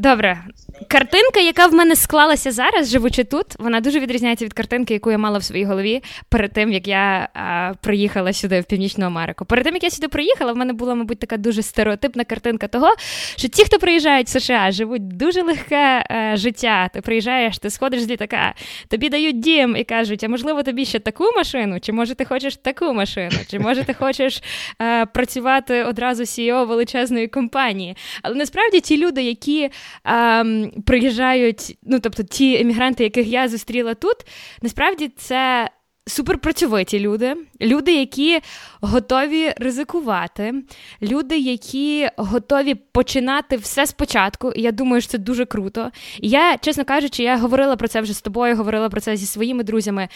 Добре, 0.00 0.44
картинка, 0.88 1.40
яка 1.40 1.66
в 1.66 1.74
мене 1.74 1.96
склалася 1.96 2.52
зараз, 2.52 2.90
живучи 2.90 3.24
тут, 3.24 3.46
вона 3.58 3.80
дуже 3.80 4.00
відрізняється 4.00 4.44
від 4.44 4.52
картинки, 4.52 4.94
яку 4.94 5.10
я 5.10 5.18
мала 5.18 5.38
в 5.38 5.44
своїй 5.44 5.64
голові 5.64 6.02
перед 6.28 6.52
тим, 6.52 6.72
як 6.72 6.88
я 6.88 7.28
а, 7.34 7.72
приїхала 7.80 8.32
сюди 8.32 8.60
в 8.60 8.64
Північну 8.64 9.06
Америку. 9.06 9.44
Перед 9.44 9.64
тим, 9.64 9.74
як 9.74 9.84
я 9.84 9.90
сюди 9.90 10.08
приїхала, 10.08 10.52
в 10.52 10.56
мене 10.56 10.72
була, 10.72 10.94
мабуть, 10.94 11.18
така 11.18 11.36
дуже 11.36 11.62
стереотипна 11.62 12.24
картинка 12.24 12.68
того, 12.68 12.94
що 13.36 13.48
ті, 13.48 13.64
хто 13.64 13.78
приїжджають 13.78 14.26
в 14.26 14.40
США, 14.40 14.70
живуть 14.70 15.08
дуже 15.08 15.42
легке 15.42 16.06
а, 16.10 16.36
життя. 16.36 16.90
Ти 16.94 17.00
приїжджаєш, 17.00 17.58
ти 17.58 17.70
сходиш 17.70 18.02
з 18.02 18.08
літака, 18.08 18.54
тобі 18.88 19.08
дають 19.08 19.40
дім 19.40 19.76
і 19.76 19.84
кажуть, 19.84 20.24
а 20.24 20.28
можливо, 20.28 20.62
тобі 20.62 20.84
ще 20.84 20.98
таку 20.98 21.24
машину, 21.36 21.80
чи 21.80 21.92
може 21.92 22.14
ти 22.14 22.24
хочеш 22.24 22.56
таку 22.56 22.92
машину, 22.94 23.38
чи 23.50 23.58
може 23.58 23.84
ти 23.84 23.94
хочеш 23.94 24.42
а, 24.78 25.06
працювати 25.14 25.84
одразу 25.84 26.22
CEO 26.22 26.66
величезної 26.66 27.28
компанії. 27.28 27.96
Але 28.22 28.34
насправді 28.34 28.80
ті 28.80 28.96
люди, 28.96 29.22
які 29.22 29.70
а, 30.04 30.44
приїжджають, 30.86 31.78
ну 31.82 32.00
тобто 32.00 32.22
ті 32.22 32.60
емігранти, 32.60 33.04
яких 33.04 33.26
я 33.26 33.48
зустріла 33.48 33.94
тут, 33.94 34.16
насправді 34.62 35.10
це. 35.16 35.70
Суперпрацьовиті 36.08 37.00
люди, 37.00 37.36
люди, 37.60 37.94
які 37.94 38.40
готові 38.80 39.52
ризикувати, 39.56 40.54
люди, 41.02 41.38
які 41.38 42.08
готові 42.16 42.74
починати 42.74 43.56
все 43.56 43.86
спочатку. 43.86 44.52
І 44.52 44.62
я 44.62 44.72
думаю, 44.72 45.00
що 45.00 45.10
це 45.10 45.18
дуже 45.18 45.44
круто. 45.44 45.90
І 46.20 46.28
я, 46.28 46.56
чесно 46.56 46.84
кажучи, 46.84 47.22
я 47.22 47.36
говорила 47.36 47.76
про 47.76 47.88
це 47.88 48.00
вже 48.00 48.12
з 48.12 48.20
тобою, 48.20 48.56
говорила 48.56 48.88
про 48.88 49.00
це 49.00 49.16
зі 49.16 49.26
своїми 49.26 49.64
друзями. 49.64 50.08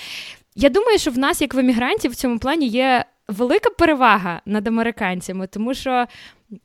Я 0.57 0.69
думаю, 0.69 0.99
що 0.99 1.11
в 1.11 1.19
нас, 1.19 1.41
як 1.41 1.55
в 1.55 1.59
емігрантів, 1.59 2.11
в 2.11 2.15
цьому 2.15 2.39
плані 2.39 2.67
є 2.67 3.05
велика 3.33 3.71
перевага 3.71 4.41
над 4.47 4.69
американцями, 4.69 5.47
тому 5.47 5.75
що 5.75 6.07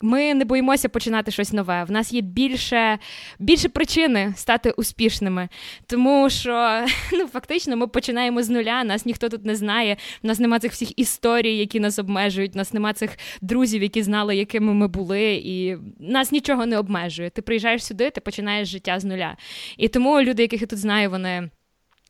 ми 0.02 0.34
не 0.34 0.46
боїмося 0.46 0.90
починати 0.90 1.32
щось 1.32 1.54
нове. 1.54 1.84
В 1.84 1.92
нас 1.92 2.14
є 2.14 2.22
більше 2.22 3.00
більше 3.40 3.70
причини 3.70 4.34
стати 4.36 4.72
успішними, 4.72 5.50
тому 5.88 6.30
що 6.30 6.86
ну 7.14 7.28
фактично 7.28 7.78
ми 7.78 7.88
починаємо 7.88 8.44
з 8.44 8.50
нуля. 8.50 8.84
Нас 8.84 9.06
ніхто 9.06 9.30
тут 9.30 9.46
не 9.46 9.56
знає. 9.56 9.98
В 10.24 10.28
нас 10.28 10.40
нема 10.40 10.60
цих 10.60 10.72
всіх 10.72 11.00
історій, 11.00 11.58
які 11.58 11.80
нас 11.80 12.00
обмежують. 12.00 12.56
У 12.56 12.58
нас 12.58 12.74
нема 12.74 12.94
цих 12.94 13.18
друзів, 13.42 13.84
які 13.84 14.04
знали, 14.04 14.36
якими 14.36 14.74
ми 14.74 14.88
були, 14.88 15.42
і 15.46 15.78
нас 16.00 16.32
нічого 16.32 16.66
не 16.66 16.78
обмежує. 16.78 17.30
Ти 17.30 17.42
приїжджаєш 17.42 17.86
сюди, 17.86 18.10
ти 18.10 18.22
починаєш 18.22 18.70
життя 18.70 19.00
з 19.00 19.06
нуля. 19.06 19.38
І 19.78 19.88
тому 19.88 20.22
люди, 20.22 20.42
яких 20.42 20.62
я 20.62 20.68
тут 20.68 20.80
знаю, 20.80 21.10
вони. 21.10 21.50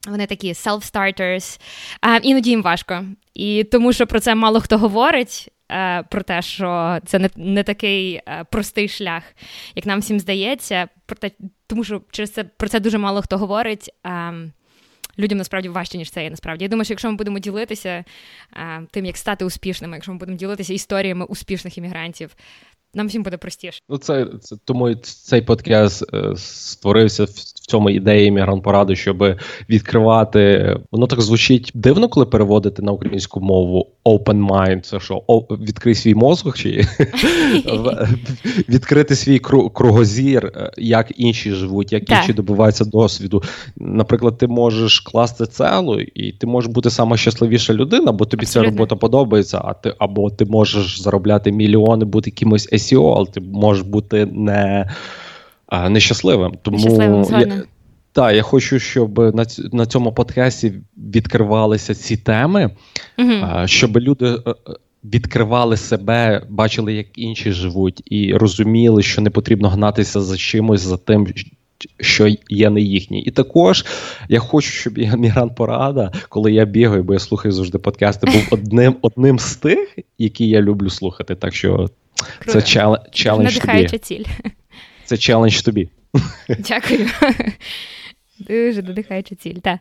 Вони 0.08 0.26
такі 0.26 0.54
self-starters, 0.54 1.60
а 2.02 2.18
іноді 2.18 2.50
їм 2.50 2.62
важко. 2.62 3.06
І 3.34 3.64
тому, 3.64 3.94
що 3.94 4.08
про 4.08 4.20
це 4.20 4.36
мало 4.36 4.60
хто 4.60 4.78
говорить, 4.78 5.52
е, 5.72 6.04
про 6.04 6.22
те, 6.22 6.42
що 6.42 7.00
це 7.06 7.20
не 7.20 7.30
не 7.36 7.64
такий 7.64 8.16
е, 8.16 8.46
простий 8.52 8.88
шлях, 8.88 9.24
як 9.76 9.86
нам 9.86 10.00
всім 10.00 10.20
здається, 10.20 10.88
про 11.06 11.16
те, 11.16 11.32
тому 11.68 11.84
що 11.84 12.02
через 12.12 12.32
це 12.32 12.44
про 12.44 12.70
це 12.70 12.80
дуже 12.80 12.98
мало 12.98 13.22
хто 13.22 13.38
говорить. 13.38 13.90
Е, 14.06 14.34
людям 15.20 15.38
насправді 15.38 15.70
важче, 15.70 15.98
ніж 15.98 16.12
це 16.12 16.24
є 16.24 16.30
насправді. 16.30 16.66
Я 16.66 16.70
думаю, 16.70 16.86
що 16.86 16.94
якщо 16.94 17.12
ми 17.12 17.18
будемо 17.18 17.40
ділитися 17.40 18.04
тим, 18.92 19.06
як 19.06 19.18
стати 19.18 19.46
успішними, 19.46 19.96
якщо 19.96 20.12
ми 20.12 20.18
будемо 20.18 20.38
ділитися 20.38 20.74
історіями 20.74 21.26
успішних 21.26 21.78
іммігрантів, 21.78 22.36
нам 22.94 23.08
всім 23.08 23.24
буде 23.24 23.38
простіше. 23.38 23.82
Ну, 23.90 23.98
це, 23.98 24.28
це 24.42 24.56
тому 24.66 24.96
цей 24.96 25.42
подкаст 25.42 26.14
е, 26.14 26.34
створився 26.36 27.24
в 27.24 27.30
цьому 27.68 27.90
ідеї 27.90 28.32
мігрант 28.32 28.64
поради, 28.64 28.96
щоб 28.96 29.36
відкривати. 29.70 30.76
Воно 30.92 31.08
так 31.08 31.22
звучить 31.22 31.72
дивно, 31.74 32.10
коли 32.10 32.26
переводити 32.26 32.82
на 32.82 32.92
українську 32.92 33.40
мову 33.40 33.88
open 34.06 34.48
mind. 34.48 34.82
Це 34.82 35.00
що 35.00 35.24
відкрий 35.52 35.96
свій 35.96 36.16
мозок, 36.16 36.58
чи 36.58 36.88
відкрити 38.70 39.16
свій 39.16 39.40
кругозір, 39.74 40.52
е, 40.56 40.72
як 40.78 41.12
інші 41.16 41.52
живуть, 41.52 41.94
як 41.94 42.12
інші 42.12 42.34
добиваються 42.34 42.86
досвіду. 42.86 43.44
Наприклад, 43.78 44.38
ти 44.38 44.48
можеш 44.48 45.00
класти 45.00 45.46
целу, 45.46 46.00
і 46.00 46.32
ти 46.32 46.48
можеш 46.48 46.72
бути 46.72 46.90
сама 46.90 47.18
щасливіша 47.18 47.74
людина, 47.74 48.12
бо 48.12 48.26
тобі 48.26 48.46
ця 48.46 48.64
робота 48.64 48.96
подобається. 48.96 49.62
А 49.66 49.74
ти 49.74 49.94
або 49.98 50.30
ти 50.30 50.46
можеш 50.46 51.02
заробляти 51.02 51.52
мільйони, 51.52 52.06
бути 52.06 52.30
якимось 52.30 52.74
SEO, 52.74 53.14
але 53.16 53.26
ти 53.26 53.42
можеш 53.42 53.84
бути 53.84 54.26
не 54.26 54.86
нещасливим. 55.90 56.54
Тому 56.62 56.78
Нещасливим, 56.78 57.50
я, 57.50 57.64
так, 58.12 58.36
я 58.36 58.42
хочу, 58.42 58.80
щоб 58.80 59.20
на 59.20 59.46
на 59.72 59.86
цьому 59.86 60.12
подкасті 60.12 60.74
відкривалися 60.98 61.96
ці 61.96 62.18
теми, 62.18 62.72
uh 63.20 63.68
щоб 63.68 63.98
люди 63.98 64.26
е, 64.26 64.50
е, 64.50 64.54
відкривали 65.04 65.78
себе, 65.78 66.46
бачили, 66.50 66.94
як 66.94 67.08
інші 67.16 67.52
живуть, 67.52 68.02
і 68.06 68.34
розуміли, 68.34 69.04
що 69.04 69.22
не 69.22 69.30
потрібно 69.30 69.70
гнатися 69.70 70.22
за 70.22 70.38
чимось, 70.38 70.82
за 70.82 70.98
тим, 70.98 71.28
що 72.00 72.28
є 72.50 72.70
не 72.70 72.82
їхній. 72.82 73.22
І 73.22 73.32
також 73.32 73.86
я 74.30 74.40
хочу, 74.40 74.70
щоб 74.70 74.98
мігрант 74.98 75.56
порада, 75.56 76.12
коли 76.30 76.52
я 76.52 76.66
бігаю, 76.66 77.04
бо 77.04 77.14
я 77.14 77.20
слухаю 77.20 77.52
завжди 77.52 77.78
подкасти, 77.78 78.28
був 78.28 78.48
одним 78.52 78.96
одним 79.02 79.40
з 79.40 79.56
тих, 79.56 79.98
які 80.18 80.48
я 80.48 80.62
люблю 80.62 80.90
слухати. 80.90 81.36
Так 81.36 81.56
що 81.56 81.90
Круто. 82.40 82.62
це 82.62 82.98
челендж 83.12 83.58
тобі. 83.58 83.98
ціль. 83.98 84.24
Це 85.08 85.18
челендж 85.18 85.62
тобі. 85.62 85.90
Дякую. 86.60 87.08
Дуже 88.40 88.84
надихаюча 88.84 89.36
ціль. 89.36 89.54
так. 89.54 89.80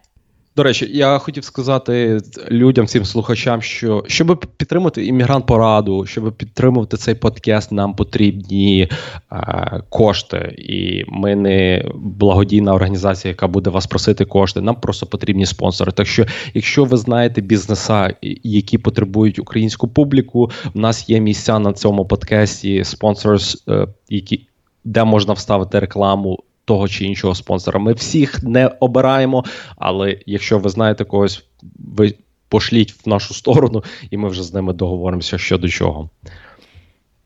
До 0.56 0.62
речі, 0.62 0.90
я 0.92 1.18
хотів 1.18 1.44
сказати 1.44 2.20
людям, 2.50 2.86
всім 2.86 3.04
слухачам, 3.04 3.62
що 3.62 4.04
щоб 4.06 4.46
підтримати 4.56 5.06
іммігрант 5.06 5.46
пораду, 5.46 6.06
щоб 6.06 6.36
підтримувати 6.36 6.96
цей 6.96 7.14
подкаст, 7.14 7.72
нам 7.72 7.94
потрібні 7.94 8.88
е, 9.32 9.82
кошти. 9.88 10.54
І 10.58 11.04
ми 11.08 11.36
не 11.36 11.84
благодійна 11.94 12.74
організація, 12.74 13.30
яка 13.30 13.48
буде 13.48 13.70
вас 13.70 13.86
просити 13.86 14.24
кошти. 14.24 14.60
Нам 14.60 14.74
просто 14.74 15.06
потрібні 15.06 15.46
спонсори. 15.46 15.92
Так 15.92 16.06
що, 16.06 16.26
якщо 16.54 16.84
ви 16.84 16.96
знаєте 16.96 17.40
бізнеса, 17.40 18.14
які 18.42 18.78
потребують 18.78 19.38
українську 19.38 19.88
публіку, 19.88 20.50
в 20.74 20.78
нас 20.78 21.10
є 21.10 21.20
місця 21.20 21.58
на 21.58 21.72
цьому 21.72 22.06
подкасті, 22.06 22.84
спонсорс, 22.84 23.64
е, 23.68 23.86
які 24.08 24.46
де 24.86 25.04
можна 25.04 25.32
вставити 25.32 25.78
рекламу 25.78 26.42
того 26.64 26.88
чи 26.88 27.04
іншого 27.04 27.34
спонсора. 27.34 27.80
Ми 27.80 27.92
всіх 27.92 28.42
не 28.42 28.66
обираємо, 28.80 29.44
але 29.76 30.18
якщо 30.26 30.58
ви 30.58 30.68
знаєте 30.68 31.04
когось, 31.04 31.44
ви 31.78 32.14
пошліть 32.48 32.92
в 32.92 33.08
нашу 33.08 33.34
сторону, 33.34 33.84
і 34.10 34.16
ми 34.16 34.28
вже 34.28 34.42
з 34.42 34.54
ними 34.54 34.72
договоримося 34.72 35.38
щодо 35.38 35.68
чого. 35.68 36.10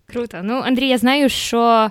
Круто. 0.06 0.40
Ну, 0.42 0.54
Андрій, 0.54 0.88
я 0.88 0.98
знаю, 0.98 1.28
що 1.28 1.90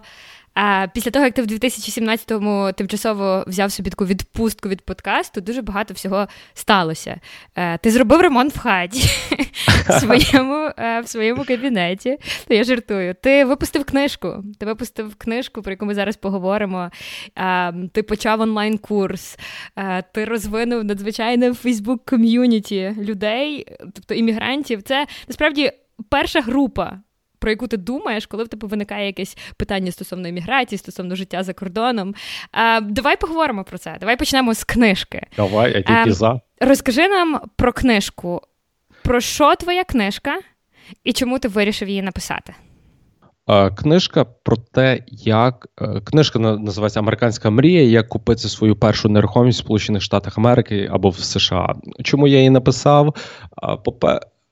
а 0.54 0.88
після 0.94 1.12
того, 1.12 1.26
як 1.26 1.34
ти 1.34 1.42
в 1.42 1.46
2017-му 1.46 2.72
тимчасово 2.72 3.44
взяв 3.48 3.72
собі 3.72 3.90
таку 3.90 4.06
відпустку 4.06 4.70
від 4.70 4.82
подкасту, 4.82 5.42
дуже 5.42 5.62
багато 5.62 5.94
всього 5.94 6.28
сталося. 6.54 7.20
Е, 7.56 7.78
ти 7.78 7.92
зробив 7.92 8.22
ремонт 8.22 8.56
в 8.56 8.60
хаті 8.60 9.00
в 9.90 9.92
своєму 10.00 10.70
е, 10.78 11.02
в 11.02 11.08
своєму 11.08 11.44
кабінеті. 11.44 12.18
Я 12.50 12.64
жартую. 12.64 13.16
Ти 13.22 13.46
випустив 13.46 13.86
книжку. 13.86 14.44
Ти 14.60 14.66
випустив 14.66 15.16
книжку, 15.16 15.62
про 15.62 15.72
яку 15.72 15.86
ми 15.86 15.94
зараз 15.94 16.18
поговоримо. 16.18 16.92
Е, 17.38 17.74
ти 17.94 18.04
почав 18.04 18.42
онлайн-курс, 18.42 19.38
ти 20.14 20.26
розвинув 20.26 20.84
надзвичайне 20.84 21.54
Фейсбук 21.54 22.06
ком'юніті 22.06 22.96
людей, 23.00 23.66
тобто 23.94 24.14
іммігрантів. 24.14 24.84
Це 24.84 25.08
насправді 25.28 25.72
перша 26.10 26.42
група 26.42 27.00
про 27.40 27.52
яку 27.52 27.68
ти 27.68 27.78
думаєш, 27.78 28.26
коли 28.26 28.44
в 28.44 28.48
тебе 28.48 28.68
виникає 28.68 29.06
якесь 29.06 29.38
питання 29.58 29.92
стосовно 29.92 30.28
імміграції, 30.28 30.80
стосовно 30.80 31.16
життя 31.16 31.44
за 31.44 31.54
кордоном. 31.54 32.16
А, 32.52 32.82
Давай 32.82 33.18
поговоримо 33.18 33.64
про 33.64 33.78
це. 33.78 33.98
Давай 34.00 34.18
почнемо 34.18 34.54
з 34.54 34.64
книжки. 34.64 35.22
Давай, 35.38 35.72
я 35.72 35.82
тільки 35.82 36.10
а, 36.10 36.14
за. 36.14 36.42
Розкажи 36.62 37.08
нам 37.08 37.42
про 37.56 37.74
книжку. 37.74 38.42
Про 39.04 39.22
що 39.22 39.56
твоя 39.56 39.84
книжка 39.84 40.40
і 41.04 41.14
чому 41.14 41.40
ти 41.40 41.48
вирішив 41.48 41.90
її 41.90 42.02
написати? 42.02 42.54
Книжка 43.78 44.24
про 44.26 44.58
те, 44.58 45.00
як 45.10 45.68
е, 45.82 46.02
книжка 46.02 46.40
називається 46.40 47.00
Американська 47.00 47.50
мрія, 47.50 47.84
як 47.84 48.10
купити 48.10 48.42
свою 48.42 48.76
першу 48.76 49.10
нерухомість 49.10 49.60
в 49.60 49.64
Сполучених 49.64 50.02
Штатах 50.02 50.38
Америки 50.38 50.90
або 50.92 51.10
в 51.10 51.20
США. 51.20 51.76
Чому 52.04 52.28
я 52.28 52.38
її 52.38 52.50
написав? 52.50 53.16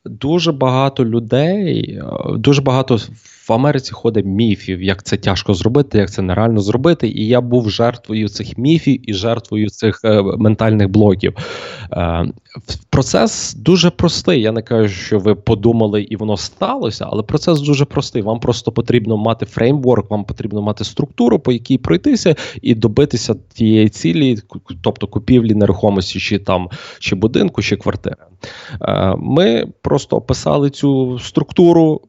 Дуже 0.09 0.51
багато 0.51 1.05
людей, 1.05 1.99
е, 2.01 2.37
дуже 2.37 2.61
багато 2.61 2.99
в 3.47 3.53
Америці 3.53 3.91
ходить 3.93 4.25
міфів, 4.25 4.81
як 4.81 5.03
це 5.03 5.17
тяжко 5.17 5.53
зробити, 5.53 5.97
як 5.97 6.11
це 6.11 6.21
нереально 6.21 6.59
зробити. 6.59 7.07
І 7.07 7.27
я 7.27 7.41
був 7.41 7.69
жертвою 7.69 8.29
цих 8.29 8.57
міфів 8.57 9.09
і 9.09 9.13
жертвою 9.13 9.69
цих 9.69 10.01
е, 10.03 10.21
ментальних 10.21 10.89
блоків. 10.89 11.33
Е, 11.91 12.25
Процес 12.89 13.53
дуже 13.53 13.89
простий. 13.89 14.41
Я 14.41 14.51
не 14.51 14.61
кажу, 14.61 14.93
що 14.93 15.19
ви 15.19 15.35
подумали 15.35 16.01
і 16.03 16.15
воно 16.15 16.37
сталося, 16.37 17.07
але 17.09 17.23
процес 17.23 17.61
дуже 17.61 17.85
простий. 17.85 18.21
Вам 18.21 18.39
просто 18.39 18.71
потрібно 18.71 19.17
мати 19.17 19.45
фреймворк, 19.45 20.11
вам 20.11 20.23
потрібно 20.23 20.61
мати 20.61 20.83
структуру, 20.83 21.39
по 21.39 21.51
якій 21.51 21.77
пройтися, 21.77 22.35
і 22.61 22.75
добитися 22.75 23.35
тієї 23.53 23.89
цілі, 23.89 24.37
тобто 24.81 25.07
купівлі 25.07 25.55
нерухомості, 25.55 26.19
чи 26.19 26.39
там 26.39 26.69
чи 26.99 27.15
будинку, 27.15 27.61
чи 27.61 27.75
квартири. 27.75 28.15
Е, 28.81 29.15
ми 29.19 29.67
просто 29.81 30.15
описали 30.15 30.69
цю 30.69 31.19
структуру 31.19 32.01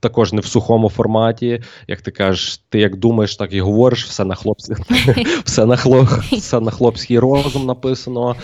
також 0.00 0.32
не 0.32 0.40
в 0.40 0.46
сухому 0.46 0.88
форматі. 0.88 1.62
Як 1.88 2.00
ти 2.00 2.10
кажеш, 2.10 2.60
ти 2.68 2.78
як 2.78 2.96
думаєш, 2.96 3.36
так 3.36 3.52
і 3.52 3.60
говориш, 3.60 4.04
все 4.04 4.24
на 4.24 4.34
хлопці, 4.34 4.74
все 5.44 5.66
на 5.66 5.76
все 6.32 6.60
на 6.60 6.70
хлопський 6.70 7.18
розум 7.18 7.66
написано. 7.66 8.36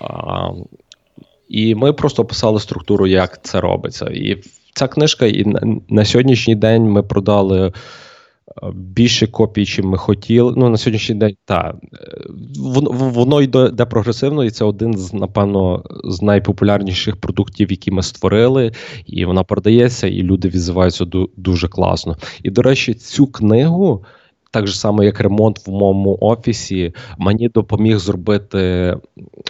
А, 0.00 0.48
І 1.48 1.74
ми 1.74 1.92
просто 1.92 2.22
описали 2.22 2.60
структуру, 2.60 3.06
як 3.06 3.42
це 3.42 3.60
робиться. 3.60 4.06
І 4.06 4.42
ця 4.74 4.88
книжка, 4.88 5.26
і 5.26 5.44
на 5.88 6.04
сьогоднішній 6.04 6.54
день 6.54 6.82
ми 6.82 7.02
продали 7.02 7.72
більше 8.74 9.26
копій, 9.26 9.66
чим 9.66 9.88
ми 9.88 9.98
хотіли. 9.98 10.54
Ну 10.56 10.68
на 10.68 10.76
сьогоднішній 10.76 11.14
день 11.14 11.36
так. 11.44 11.76
воно 12.58 12.90
воно 12.90 13.42
йде 13.42 13.84
прогресивно, 13.84 14.44
і 14.44 14.50
це 14.50 14.64
один 14.64 14.98
з 14.98 15.12
напевно 15.12 15.82
з 16.04 16.22
найпопулярніших 16.22 17.16
продуктів, 17.16 17.70
які 17.70 17.90
ми 17.90 18.02
створили, 18.02 18.72
і 19.06 19.24
вона 19.24 19.42
продається, 19.42 20.08
і 20.08 20.22
люди 20.22 20.48
відзиваються 20.48 21.06
дуже 21.36 21.68
класно. 21.68 22.16
І 22.42 22.50
до 22.50 22.62
речі, 22.62 22.94
цю 22.94 23.26
книгу 23.26 24.04
так 24.56 24.66
же 24.66 24.74
само, 24.74 25.04
як 25.04 25.20
ремонт 25.20 25.66
в 25.66 25.70
моєму 25.70 26.18
офісі, 26.20 26.94
мені 27.18 27.48
допоміг 27.48 27.98
зробити 27.98 28.96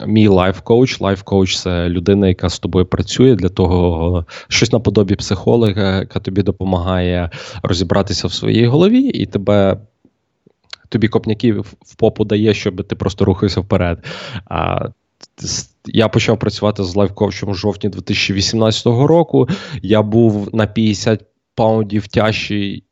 мій 0.07 0.29
life 0.29 0.58
coach. 0.58 1.01
Life 1.01 1.28
coach 1.28 1.63
це 1.63 1.89
людина, 1.89 2.29
яка 2.29 2.49
з 2.49 2.59
тобою 2.59 2.87
працює 2.87 3.35
для 3.35 3.49
того, 3.49 4.25
щось 4.49 4.73
наподобі 4.73 5.15
психолога, 5.15 5.99
яка 5.99 6.21
тобі 6.21 6.43
допомагає 6.43 7.31
розібратися 7.63 8.29
в 8.29 8.33
своїй 8.33 8.67
голові, 8.67 9.01
і 9.01 9.27
тебе. 9.27 9.77
Тобі 10.89 11.09
копняки 11.09 11.53
в 11.53 11.95
попу 11.99 12.25
дає, 12.25 12.55
щоб 12.55 12.85
ти 12.85 12.97
просто 12.97 13.25
рухався 13.25 13.61
вперед. 13.61 14.05
А, 14.45 14.89
Я 15.87 16.09
почав 16.09 16.39
працювати 16.39 16.85
з 16.85 16.97
лайфкоучем 16.97 17.49
у 17.49 17.55
жовтні 17.55 17.91
2018 17.91 18.87
року. 18.87 19.49
Я 19.83 20.03
був 20.03 20.55
на 20.55 20.67
50 20.67 21.25
паундів 21.55 22.07
тяжчий 22.07 22.86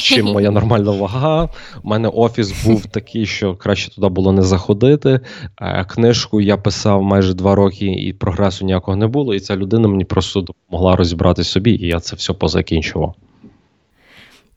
чим 0.00 0.26
моя 0.26 0.50
нормальна 0.50 0.90
вага. 0.90 1.48
У 1.82 1.88
мене 1.88 2.08
офіс 2.08 2.64
був 2.64 2.86
такий, 2.86 3.26
що 3.26 3.54
краще 3.54 3.94
туди 3.94 4.08
було 4.08 4.32
не 4.32 4.42
заходити. 4.42 5.20
Е, 5.60 5.84
книжку 5.84 6.40
я 6.40 6.56
писав 6.56 7.02
майже 7.02 7.34
два 7.34 7.54
роки, 7.54 7.86
і 7.86 8.12
прогресу 8.12 8.64
ніякого 8.64 8.96
не 8.96 9.06
було. 9.06 9.34
І 9.34 9.40
ця 9.40 9.56
людина 9.56 9.88
мені 9.88 10.04
просто 10.04 10.40
допомогла 10.40 10.96
розібрати 10.96 11.44
собі, 11.44 11.70
і 11.70 11.86
я 11.86 12.00
це 12.00 12.16
все 12.16 12.32
позакінчував. 12.32 13.14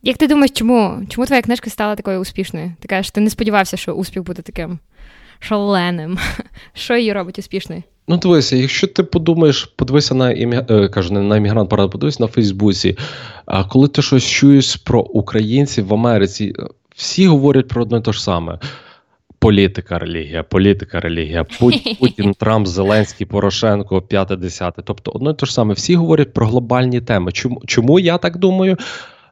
Як 0.04 0.18
ти 0.18 0.28
думаєш, 0.28 0.52
чому 0.52 1.02
Чому 1.10 1.28
твоя 1.28 1.42
книжка 1.42 1.70
стала 1.70 1.96
такою 1.96 2.20
успішною? 2.20 2.72
Ти 2.80 2.88
кажеш, 2.88 3.12
ти 3.12 3.22
не 3.22 3.30
сподівався, 3.30 3.78
що 3.78 3.92
успіх 3.92 4.24
буде 4.24 4.42
таким 4.42 4.80
шаленим. 5.40 6.18
Що 6.74 6.98
її 6.98 7.14
робить 7.14 7.40
успішною? 7.40 7.84
Ну, 8.08 8.18
дивися, 8.18 8.56
якщо 8.56 8.88
ти 8.88 9.04
подумаєш, 9.04 9.66
подивися 9.66 10.16
на 10.16 10.32
ім'я, 10.32 10.66
е, 10.70 10.88
кажу, 10.88 11.14
не 11.14 11.22
на 11.22 11.38
іммігрант 11.38 11.70
парад, 11.70 11.92
подивись 11.92 12.20
на 12.20 12.28
Фейсбуці. 12.28 12.98
А 13.46 13.64
коли 13.64 13.88
ти 13.88 14.02
щось 14.02 14.24
чуєш 14.24 14.76
про 14.76 15.02
українців 15.02 15.88
в 15.88 15.94
Америці, 15.94 16.54
всі 16.96 17.28
говорять 17.28 17.68
про 17.68 17.82
одне 17.82 17.98
і 17.98 18.02
те 18.02 18.14
ж 18.14 18.24
саме. 18.24 18.60
Політика, 19.40 20.00
релігія, 20.00 20.44
політика, 20.44 21.00
релігія, 21.00 21.44
Путін, 22.00 22.34
Трамп, 22.34 22.68
Зеленський, 22.68 23.28
Порошенко, 23.28 24.02
п'яте, 24.02 24.36
десяте. 24.36 24.82
Тобто, 24.82 25.12
одно 25.12 25.32
і 25.32 25.34
те 25.34 25.46
ж 25.46 25.54
саме. 25.54 25.74
Всі 25.74 25.96
говорять 25.96 26.34
про 26.34 26.48
глобальні 26.48 27.02
теми. 27.02 27.32
Чому 27.32 27.62
чому 27.66 28.00
я 28.00 28.18
так 28.18 28.38
думаю? 28.38 28.78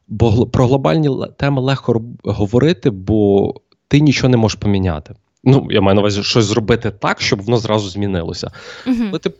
Бо 0.07 0.47
про 0.47 0.67
глобальні 0.67 1.09
теми 1.37 1.61
легко 1.61 2.01
говорити, 2.23 2.89
бо 2.89 3.53
ти 3.87 3.99
нічого 3.99 4.29
не 4.29 4.37
можеш 4.37 4.59
поміняти. 4.59 5.15
Ну, 5.43 5.67
я 5.71 5.81
маю 5.81 5.95
на 5.95 6.01
увазі 6.01 6.23
щось 6.23 6.45
зробити 6.45 6.91
так, 6.91 7.21
щоб 7.21 7.41
воно 7.41 7.57
зразу 7.57 7.89
змінилося. 7.89 8.51
Uh-huh. 8.87 9.19
Ти 9.19 9.31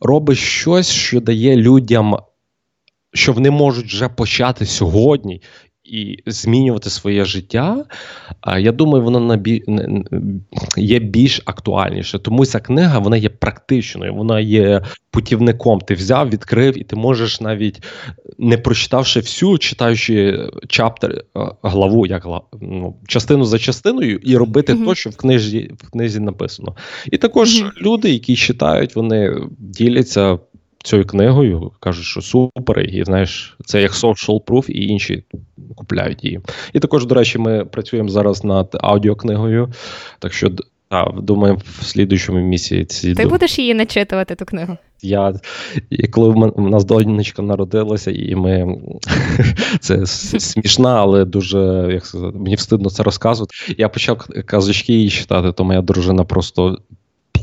робиш 0.00 0.38
щось, 0.38 0.90
що 0.90 1.20
дає 1.20 1.56
людям, 1.56 2.16
що 3.12 3.32
вони 3.32 3.50
можуть 3.50 3.86
вже 3.86 4.08
почати 4.08 4.66
сьогодні 4.66 5.42
і 5.88 6.22
змінювати 6.26 6.90
своє 6.90 7.24
життя, 7.24 7.84
я 8.58 8.72
думаю, 8.72 9.04
воно 9.04 9.20
набі... 9.20 9.62
є 10.76 10.98
більш 10.98 11.42
актуальніше. 11.44 12.18
Тому 12.18 12.46
ця 12.46 12.60
книга 12.60 12.98
вона 12.98 13.16
є 13.16 13.28
практичною, 13.28 14.14
вона 14.14 14.40
є 14.40 14.82
путівником. 15.10 15.80
Ти 15.80 15.94
взяв, 15.94 16.30
відкрив, 16.30 16.78
і 16.78 16.84
ти 16.84 16.96
можеш 16.96 17.40
навіть 17.40 17.82
не 18.38 18.58
прочитавши 18.58 19.20
всю, 19.20 19.58
читаючи 19.58 20.48
чаптер, 20.68 21.24
главу, 21.62 22.06
як 22.06 22.26
ну, 22.60 22.96
частину 23.06 23.44
за 23.44 23.58
частиною, 23.58 24.18
і 24.22 24.36
робити 24.36 24.74
mm-hmm. 24.74 24.84
то, 24.84 24.94
що 24.94 25.10
в 25.10 25.16
книжі 25.16 25.70
в 25.78 25.90
книзі 25.90 26.20
написано. 26.20 26.76
І 27.12 27.16
також 27.18 27.62
mm-hmm. 27.62 27.70
люди, 27.82 28.10
які 28.10 28.36
читають, 28.36 28.96
вони 28.96 29.34
діляться 29.58 30.38
цією 30.86 31.06
книгою, 31.06 31.70
кажуть, 31.80 32.04
що 32.04 32.20
супер, 32.20 32.80
і 32.80 33.04
знаєш, 33.04 33.56
це 33.64 33.82
як 33.82 33.92
social 33.92 34.44
proof, 34.44 34.70
і 34.70 34.86
інші 34.86 35.24
купляють 35.76 36.24
її. 36.24 36.40
І 36.72 36.80
також, 36.80 37.06
до 37.06 37.14
речі, 37.14 37.38
ми 37.38 37.64
працюємо 37.64 38.08
зараз 38.08 38.44
над 38.44 38.76
аудіокнигою. 38.80 39.72
Так 40.18 40.32
що 40.32 40.50
а, 40.90 41.10
думаю, 41.20 41.58
в 41.80 41.84
слідуючому 41.84 42.40
місяці. 42.40 43.14
Ти 43.14 43.26
будеш 43.26 43.58
її 43.58 43.74
начитувати, 43.74 44.34
ту 44.34 44.44
книгу? 44.44 44.76
Я, 45.02 45.34
і 45.90 46.08
Коли 46.08 46.52
в 46.56 46.70
нас 46.70 46.84
донечка 46.84 47.42
народилася, 47.42 48.10
і 48.10 48.34
ми 48.34 48.78
це 49.80 50.06
смішна, 50.06 51.00
але 51.00 51.24
дуже 51.24 51.88
як 51.92 52.06
сказати, 52.06 52.38
мені 52.38 52.54
встидно 52.54 52.90
це 52.90 53.02
розказувати. 53.02 53.54
Я 53.78 53.88
почав 53.88 54.26
казочки 54.44 54.92
її 54.92 55.10
читати, 55.10 55.52
то 55.52 55.64
моя 55.64 55.82
дружина 55.82 56.24
просто 56.24 56.78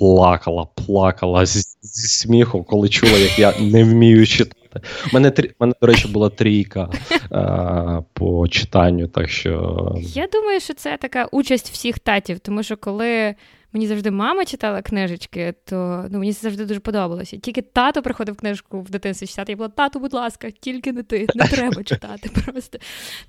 плакала, 0.03 0.65
плакала 0.65 1.45
зі, 1.45 1.59
зі 1.81 2.07
сміху, 2.07 2.63
коли 2.63 2.89
чула, 2.89 3.17
як 3.17 3.39
я 3.39 3.53
не 3.59 3.83
вмію 3.83 4.27
читати. 4.27 4.81
У 5.11 5.13
мене, 5.13 5.33
мене, 5.59 5.73
до 5.81 5.87
речі, 5.87 6.07
була 6.07 6.29
трійка 6.29 6.89
а, 7.31 8.01
по 8.13 8.47
читанню. 8.47 9.07
так 9.07 9.29
що... 9.29 9.95
Я 9.97 10.27
думаю, 10.27 10.59
що 10.59 10.73
це 10.73 10.97
така 10.97 11.25
участь 11.25 11.69
всіх 11.69 11.99
татів, 11.99 12.39
тому 12.39 12.63
що 12.63 12.77
коли. 12.77 13.35
Мені 13.75 13.87
завжди 13.87 14.11
мама 14.11 14.45
читала 14.45 14.81
книжечки, 14.81 15.53
то 15.65 16.05
ну, 16.09 16.19
мені 16.19 16.33
це 16.33 16.41
завжди 16.41 16.65
дуже 16.65 16.79
подобалося. 16.79 17.37
Тільки 17.37 17.61
тато 17.61 18.01
приходив 18.01 18.35
книжку 18.35 18.81
в 18.81 18.89
дитинстві 18.89 19.27
читати, 19.27 19.51
я 19.51 19.55
була, 19.55 19.69
тату, 19.69 19.99
будь 19.99 20.13
ласка, 20.13 20.51
тільки 20.51 20.91
не 20.91 21.03
ти, 21.03 21.27
не 21.35 21.47
треба 21.47 21.83
читати 21.83 22.29
просто. 22.45 22.77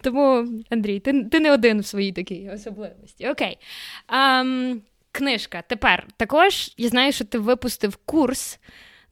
Тому, 0.01 0.49
Андрій, 0.71 1.01
ти 1.01 1.25
ти 1.25 1.41
не 1.41 1.53
один 1.53 1.81
в 1.81 1.87
своїй 1.87 2.13
такій 2.13 2.51
особливості. 2.55 3.29
Окей. 3.29 3.59
Um, 4.09 4.77
Книжка. 5.15 5.63
Тепер 5.69 6.07
також 6.17 6.73
я 6.77 6.89
знаю, 6.89 7.13
що 7.13 7.25
ти 7.25 7.39
випустив 7.39 7.97
курс 7.97 8.59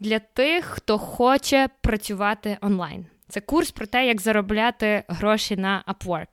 для 0.00 0.18
тих, 0.18 0.64
хто 0.64 0.98
хоче 0.98 1.68
працювати 1.80 2.58
онлайн. 2.60 3.06
Це 3.28 3.40
курс 3.40 3.70
про 3.70 3.86
те, 3.86 4.06
як 4.06 4.20
заробляти 4.20 5.04
гроші 5.08 5.56
на 5.56 5.84
Upwork. 5.88 6.26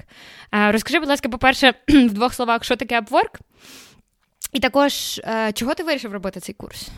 Розкажи, 0.51 0.99
будь 0.99 1.09
ласка, 1.09 1.29
по-перше, 1.29 1.73
в 1.87 2.13
двох 2.13 2.33
словах, 2.33 2.63
що 2.63 2.75
таке 2.75 3.01
Upwork? 3.01 3.39
І 4.53 4.59
також, 4.59 5.21
е, 5.23 5.51
чого 5.53 5.75
ти 5.75 5.83
вирішив 5.83 6.13
робити 6.13 6.39
цей 6.39 6.55
курс? 6.55 6.89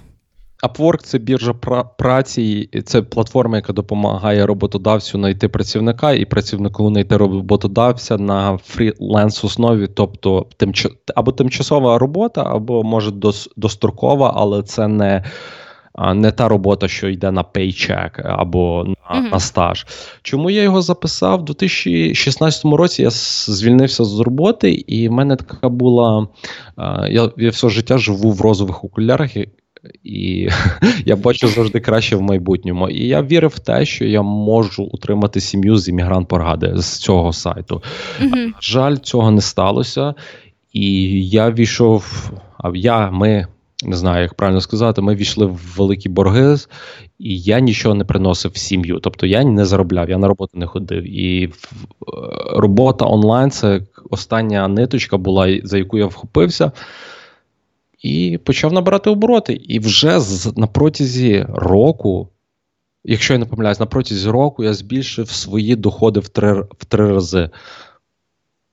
Upwork– 0.63 0.97
це 1.03 1.17
біржа 1.17 1.53
праці, 1.97 2.69
це 2.85 3.01
платформа, 3.01 3.55
яка 3.55 3.73
допомагає 3.73 4.45
роботодавцю 4.45 5.17
знайти 5.17 5.49
працівника 5.49 6.11
і 6.11 6.25
працівнику 6.25 6.89
знайти 6.89 7.17
роботодавця 7.17 8.17
на 8.17 8.57
фріланс 8.57 9.43
основі, 9.43 9.87
тобто 9.87 10.45
тимч... 10.57 10.87
або 11.15 11.31
тимчасова 11.31 11.97
робота, 11.97 12.43
або 12.47 12.83
може 12.83 13.11
дострокова, 13.57 14.33
але 14.35 14.63
це 14.63 14.87
не. 14.87 15.23
Не 16.13 16.31
та 16.31 16.47
робота, 16.47 16.87
що 16.87 17.09
йде 17.09 17.31
на 17.31 17.43
пейчек 17.43 18.21
або 18.23 18.83
на 18.87 19.19
mm-hmm. 19.19 19.31
на 19.31 19.39
стаж. 19.39 19.85
Чому 20.21 20.49
я 20.49 20.61
його 20.61 20.81
записав? 20.81 21.41
У 21.41 21.43
2016 21.43 22.65
році 22.65 23.01
я 23.01 23.09
звільнився 23.09 24.03
з 24.03 24.19
роботи, 24.19 24.71
і 24.71 25.09
в 25.09 25.11
мене 25.11 25.35
така 25.35 25.69
була. 25.69 26.27
Я 27.09 27.31
я 27.37 27.49
все 27.49 27.69
життя 27.69 27.97
живу 27.97 28.31
в 28.31 28.41
розових 28.41 28.83
окулярах, 28.83 29.37
і 30.03 30.49
я 31.05 31.15
бачу 31.15 31.47
завжди 31.47 31.79
краще 31.79 32.15
в 32.15 32.21
майбутньому. 32.21 32.89
І 32.89 33.07
я 33.07 33.21
вірив 33.21 33.51
в 33.55 33.59
те, 33.59 33.85
що 33.85 34.05
я 34.05 34.21
можу 34.21 34.83
утримати 34.83 35.41
сім'ю 35.41 35.77
з 35.77 35.89
іммігрант 35.89 36.27
поради 36.27 36.73
з 36.75 36.97
цього 36.97 37.33
сайту. 37.33 37.83
Mm-hmm. 38.21 38.51
Жаль, 38.61 38.95
цього 38.95 39.31
не 39.31 39.41
сталося. 39.41 40.13
І 40.73 41.29
я 41.29 41.51
війшов. 41.51 42.31
А 42.57 42.71
я, 42.75 43.11
ми, 43.11 43.47
не 43.83 43.95
знаю, 43.95 44.21
як 44.21 44.33
правильно 44.33 44.61
сказати, 44.61 45.01
ми 45.01 45.15
війшли 45.15 45.45
в 45.45 45.59
великі 45.77 46.09
борги, 46.09 46.55
і 47.19 47.39
я 47.39 47.59
нічого 47.59 47.95
не 47.95 48.03
приносив 48.03 48.51
в 48.51 48.57
сім'ю. 48.57 48.99
Тобто 48.99 49.27
я 49.27 49.43
не 49.43 49.65
заробляв, 49.65 50.09
я 50.09 50.17
на 50.17 50.27
роботу 50.27 50.51
не 50.53 50.65
ходив. 50.65 51.03
І 51.03 51.45
е, 51.45 51.51
робота 52.55 53.05
онлайн 53.05 53.51
це 53.51 53.81
остання 54.09 54.67
ниточка 54.67 55.17
була, 55.17 55.59
за 55.63 55.77
яку 55.77 55.97
я 55.97 56.05
вхопився. 56.05 56.71
І 58.01 58.39
почав 58.43 58.73
набирати 58.73 59.09
обороти. 59.09 59.53
І 59.53 59.79
вже 59.79 60.19
на 60.55 60.67
протязі 60.67 61.45
року, 61.49 62.29
якщо 63.03 63.33
я 63.33 63.39
не 63.39 63.45
помиляюсь, 63.45 63.79
на 63.79 63.85
протязі 63.85 64.29
року 64.29 64.63
я 64.63 64.73
збільшив 64.73 65.29
свої 65.29 65.75
доходи 65.75 66.19
в 66.19 66.29
три 66.29 66.53
в 66.53 66.85
три 66.85 67.11
рази. 67.11 67.49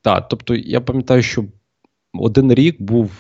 Так, 0.02 0.28
тобто 0.28 0.54
я 0.54 0.80
пам'ятаю, 0.80 1.22
що 1.22 1.44
один 2.14 2.54
рік 2.54 2.82
був 2.82 3.10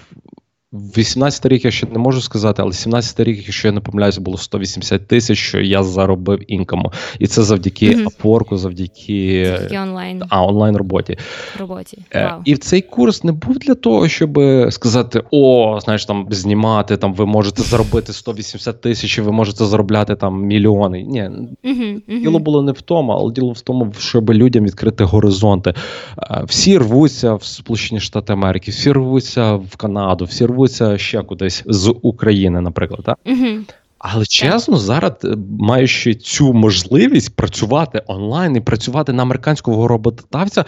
18 0.72 1.46
рік 1.46 1.64
я 1.64 1.70
ще 1.70 1.86
не 1.86 1.98
можу 1.98 2.20
сказати, 2.20 2.62
але 2.62 2.72
17 2.72 3.20
рік, 3.20 3.36
якщо 3.46 3.68
я 3.68 3.72
не 3.72 3.80
помиляюся, 3.80 4.20
було 4.20 4.38
180 4.38 5.06
тисяч, 5.06 5.38
що 5.38 5.60
я 5.60 5.82
заробив 5.82 6.52
інкому. 6.52 6.92
І 7.18 7.26
це 7.26 7.42
завдяки 7.42 7.90
mm-hmm. 7.90 8.06
апорку, 8.06 8.56
завдяки 8.56 9.58
онлайн 9.82 10.22
а, 10.28 10.46
онлайн 10.46 10.76
роботі. 10.76 11.18
роботі. 11.58 11.98
Е, 12.14 12.24
Вау. 12.24 12.40
І 12.44 12.56
цей 12.56 12.82
курс 12.82 13.24
не 13.24 13.32
був 13.32 13.58
для 13.58 13.74
того, 13.74 14.08
щоб 14.08 14.40
сказати: 14.70 15.22
о, 15.30 15.78
знаєш, 15.84 16.04
там 16.04 16.26
знімати, 16.30 16.96
там 16.96 17.14
ви 17.14 17.26
можете 17.26 17.62
заробити 17.62 18.12
180 18.12 18.80
тисяч, 18.80 19.18
і 19.18 19.20
ви 19.20 19.32
можете 19.32 19.64
заробляти 19.64 20.16
там 20.16 20.42
мільйони. 20.42 21.02
Ні, 21.02 21.30
mm-hmm. 21.64 22.20
діло 22.22 22.38
було 22.38 22.62
не 22.62 22.72
в 22.72 22.80
тому, 22.80 23.12
але 23.12 23.32
діло 23.32 23.52
в 23.52 23.60
тому, 23.60 23.92
щоб 23.98 24.30
людям 24.30 24.64
відкрити 24.64 25.04
горизонти. 25.04 25.74
Е, 26.18 26.42
всі 26.46 26.78
рвуться 26.78 27.34
в 27.34 27.44
Сполучені 27.44 28.00
Штати 28.00 28.32
Америки, 28.32 28.70
всі 28.70 28.92
рвуться 28.92 29.54
в 29.54 29.76
Канаду, 29.76 30.24
всі 30.24 30.46
рвуться 30.46 30.57
рвуться 30.58 30.98
ще 30.98 31.22
кудись 31.22 31.62
з 31.66 31.94
України, 32.02 32.60
наприклад. 32.60 33.00
Так? 33.04 33.18
Угу. 33.26 33.64
Але 33.98 34.26
чесно, 34.26 34.76
зараз, 34.76 35.12
е, 35.24 35.36
маючи 35.58 36.14
цю 36.14 36.52
можливість 36.52 37.36
працювати 37.36 38.02
онлайн 38.06 38.56
і 38.56 38.60
працювати 38.60 39.12
на 39.12 39.22
американського 39.22 39.88
роботодавця, 39.88 40.64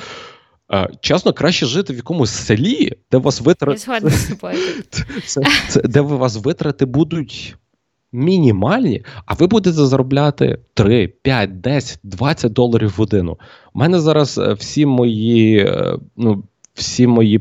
е, 0.72 0.88
чесно, 1.00 1.32
краще 1.32 1.66
жити 1.66 1.92
в 1.92 1.96
якомусь 1.96 2.30
селі, 2.30 2.92
де 3.12 3.18
вас 3.18 3.40
витрати 3.40 3.78
де 5.84 6.00
вас 6.00 6.36
витрати 6.36 6.84
будуть 6.86 7.56
мінімальні, 8.12 9.04
а 9.26 9.34
ви 9.34 9.46
будете 9.46 9.84
заробляти 9.84 10.58
3, 10.74 11.08
5, 11.08 11.60
10, 11.60 11.98
20 12.02 12.52
доларів 12.52 12.88
в 12.88 12.98
годину. 12.98 13.38
У 13.74 13.78
мене 13.78 14.00
зараз 14.00 14.38
е, 14.38 14.52
всі 14.52 14.86
мої, 14.86 15.72
ну, 16.16 16.44
всі 16.74 17.06
мої 17.06 17.40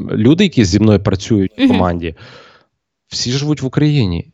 люди, 0.00 0.44
які 0.44 0.64
зі 0.64 0.80
мною 0.80 1.00
працюють 1.02 1.52
в 1.58 1.68
команді, 1.68 2.14
всі 3.08 3.32
живуть 3.32 3.62
в 3.62 3.66
Україні. 3.66 4.32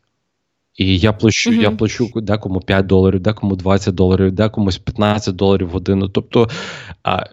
І 0.76 0.98
я 0.98 1.12
плачу, 1.12 1.50
uh-huh. 1.50 1.62
я 1.62 1.70
плачу 1.70 2.10
декому 2.16 2.60
5 2.60 2.86
доларів, 2.86 3.20
декому 3.20 3.56
20 3.56 3.94
доларів, 3.94 4.32
декомусь 4.32 4.78
15 4.78 5.36
доларів 5.36 5.68
в 5.68 5.70
годину. 5.70 6.08
Тобто 6.08 6.48
а, 7.02 7.26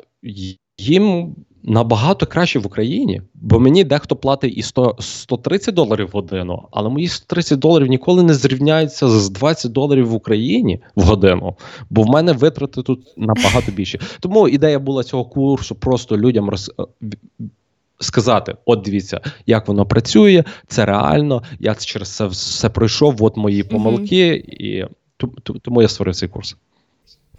їм 0.78 1.36
набагато 1.64 2.26
краще 2.26 2.60
в 2.60 2.66
Україні, 2.66 3.22
бо 3.34 3.60
мені 3.60 3.84
дехто 3.84 4.16
платить 4.16 4.58
і 4.58 4.62
100, 4.62 4.96
130 5.00 5.76
доларів 5.76 6.08
в 6.08 6.12
годину, 6.12 6.68
але 6.72 6.90
мої 6.90 7.08
130 7.08 7.60
доларів 7.60 7.88
ніколи 7.88 8.24
не 8.24 8.34
зрівняються 8.34 9.08
з 9.08 9.30
20 9.30 9.72
доларів 9.72 10.08
в 10.08 10.14
Україні 10.14 10.80
в 10.96 11.04
годину, 11.04 11.56
бо 11.90 12.04
в 12.04 12.08
мене 12.08 12.32
витрати 12.34 12.82
тут 12.82 13.14
набагато 13.18 13.72
більше. 13.72 14.00
Тому 14.20 14.48
ідея 14.48 14.80
була 14.80 15.04
цього 15.04 15.26
курсу 15.26 15.76
просто 15.76 16.18
людям 16.18 16.50
роз 16.50 16.72
сказати: 18.00 18.56
от 18.66 18.82
дивіться, 18.82 19.22
як 19.46 19.68
воно 19.68 19.86
працює, 19.86 20.44
це 20.68 20.86
реально. 20.86 21.44
Я 21.60 21.76
через 21.76 22.16
це 22.16 22.26
все 22.26 22.70
пройшов. 22.70 23.24
От 23.24 23.38
мої 23.38 23.64
помилки, 23.64 24.28
і 24.48 24.86
тому 25.62 25.82
я 25.82 25.88
створив 25.88 26.16
цей 26.16 26.30
курс. 26.30 26.56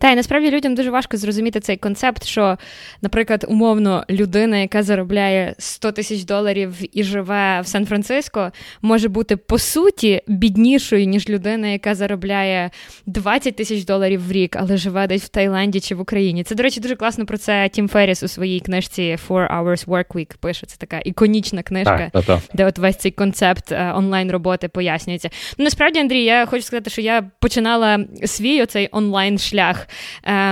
Та 0.01 0.11
й 0.11 0.17
насправді 0.17 0.51
людям 0.51 0.75
дуже 0.75 0.91
важко 0.91 1.17
зрозуміти 1.17 1.61
цей 1.61 1.77
концепт, 1.77 2.25
що, 2.25 2.59
наприклад, 3.03 3.45
умовно, 3.49 4.05
людина, 4.11 4.59
яка 4.59 4.83
заробляє 4.83 5.55
100 5.59 5.93
тисяч 5.93 6.25
доларів 6.25 6.75
і 6.93 7.03
живе 7.05 7.61
в 7.61 7.67
Сан-Франциско, 7.67 8.53
може 8.83 9.09
бути 9.09 9.37
по 9.37 9.59
суті 9.59 10.23
біднішою, 10.27 11.07
ніж 11.07 11.29
людина, 11.29 11.69
яка 11.69 11.95
заробляє 11.95 12.71
20 13.07 13.57
тисяч 13.57 13.85
доларів 13.85 14.29
в 14.29 14.33
рік, 14.33 14.57
але 14.57 14.77
живе 14.77 15.07
десь 15.07 15.23
в 15.23 15.29
Таїланді 15.29 15.81
чи 15.81 15.95
в 15.95 16.01
Україні. 16.01 16.45
Це, 16.45 16.55
до 16.55 16.63
речі, 16.63 16.81
дуже 16.81 16.97
класно 16.97 17.27
про 17.27 17.39
це 17.39 17.69
Тім 17.69 17.89
Ферріс 17.89 18.23
у 18.23 18.29
своїй 18.29 18.61
книжці 18.61 19.19
Four 19.29 19.57
Hours 19.57 19.87
Work 19.87 20.07
Week 20.07 20.37
пише. 20.41 20.67
Це 20.67 20.77
така 20.77 21.01
іконічна 21.05 21.63
книжка, 21.63 22.11
так, 22.13 22.25
так, 22.25 22.25
так. 22.25 22.39
де 22.55 22.65
от 22.65 22.79
весь 22.79 22.97
цей 22.97 23.11
концепт 23.11 23.73
е, 23.73 23.93
онлайн 23.93 24.31
роботи 24.31 24.69
пояснюється. 24.69 25.31
Ну 25.59 25.65
насправді, 25.65 25.99
Андрій, 25.99 26.25
я 26.25 26.47
хочу 26.47 26.63
сказати, 26.63 26.91
що 26.91 27.01
я 27.01 27.23
починала 27.41 28.05
свій 28.25 28.63
оцей 28.63 28.89
онлайн 28.93 29.39
шлях 29.39 29.87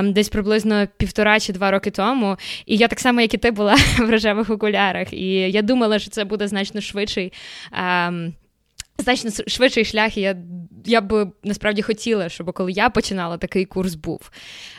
десь 0.02 0.28
приблизно 0.28 0.88
півтора 0.96 1.40
чи 1.40 1.52
два 1.52 1.70
роки 1.70 1.90
тому. 1.90 2.36
І 2.66 2.76
я 2.76 2.88
так 2.88 3.00
само, 3.00 3.20
як 3.20 3.34
і 3.34 3.38
ти, 3.38 3.50
була 3.50 3.74
в 3.98 4.10
рожевих 4.10 4.50
окулярах. 4.50 5.12
І 5.12 5.32
я 5.34 5.62
думала, 5.62 5.98
що 5.98 6.10
це 6.10 6.24
буде 6.24 6.48
значно 6.48 6.80
швидший. 6.80 7.32
Значно 8.98 9.30
швидший 9.46 9.84
шлях, 9.84 10.16
і 10.16 10.20
я 10.20 10.36
я 10.84 11.00
б 11.00 11.32
насправді 11.44 11.82
хотіла, 11.82 12.28
щоб 12.28 12.52
коли 12.52 12.72
я 12.72 12.90
починала, 12.90 13.36
такий 13.36 13.64
курс 13.64 13.94
був. 13.94 14.30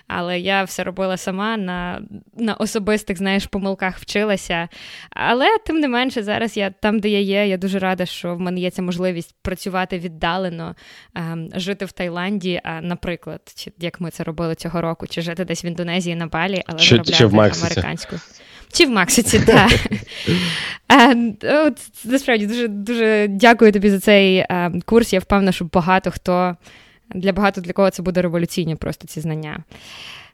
Але 0.08 0.40
я 0.40 0.64
все 0.64 0.84
робила 0.84 1.18
сама 1.18 1.58
на 1.58 2.02
на 2.38 2.54
особистих 2.54 3.18
знаєш, 3.18 3.46
помилках 3.46 3.98
вчилася. 4.00 4.70
Але 5.10 5.58
тим 5.66 5.80
не 5.80 5.88
менше, 5.88 6.24
зараз 6.24 6.58
я 6.58 6.70
там, 6.70 7.00
де 7.00 7.10
я 7.10 7.20
є, 7.20 7.48
я 7.48 7.58
дуже 7.58 7.80
рада, 7.80 8.06
що 8.06 8.36
в 8.36 8.40
мене 8.40 8.60
є 8.60 8.72
ця 8.72 8.82
можливість 8.82 9.36
працювати 9.42 10.00
віддалено, 10.00 10.76
ем, 11.16 11.50
жити 11.56 11.86
в 11.86 11.92
Таїланді, 11.92 12.62
а, 12.64 12.82
наприклад, 12.82 13.42
чи 13.56 13.72
як 13.78 14.02
ми 14.02 14.12
це 14.12 14.24
робили 14.24 14.56
цього 14.56 14.82
року, 14.82 15.08
чи 15.08 15.22
жити 15.22 15.46
десь 15.46 15.66
в 15.66 15.68
Індонезії 15.68 16.16
на 16.16 16.28
Балі, 16.28 16.64
але 16.68 16.80
чи, 16.80 16.96
заробляти 16.96 17.18
чи 17.18 17.26
в 17.26 17.40
американську. 17.40 18.16
Чи 18.72 18.86
в 18.86 18.90
Максиці, 18.90 19.40
так. 19.40 19.72
Насправді 22.06 22.48
дуже 22.48 22.68
дуже 22.68 23.28
дякую 23.30 23.72
тобі 23.72 23.90
за 23.90 24.00
цей 24.00 24.46
курс. 24.86 25.14
Я 25.14 25.20
впевнена, 25.20 25.52
що 25.52 25.66
багато 25.66 26.12
хто 26.12 26.56
для 27.16 27.34
багато 27.34 27.62
для 27.62 27.74
кого 27.74 27.90
це 27.90 28.04
буде 28.04 28.22
революційні 28.22 28.76
просто 28.76 29.08
ці 29.08 29.22
знання. 29.22 29.64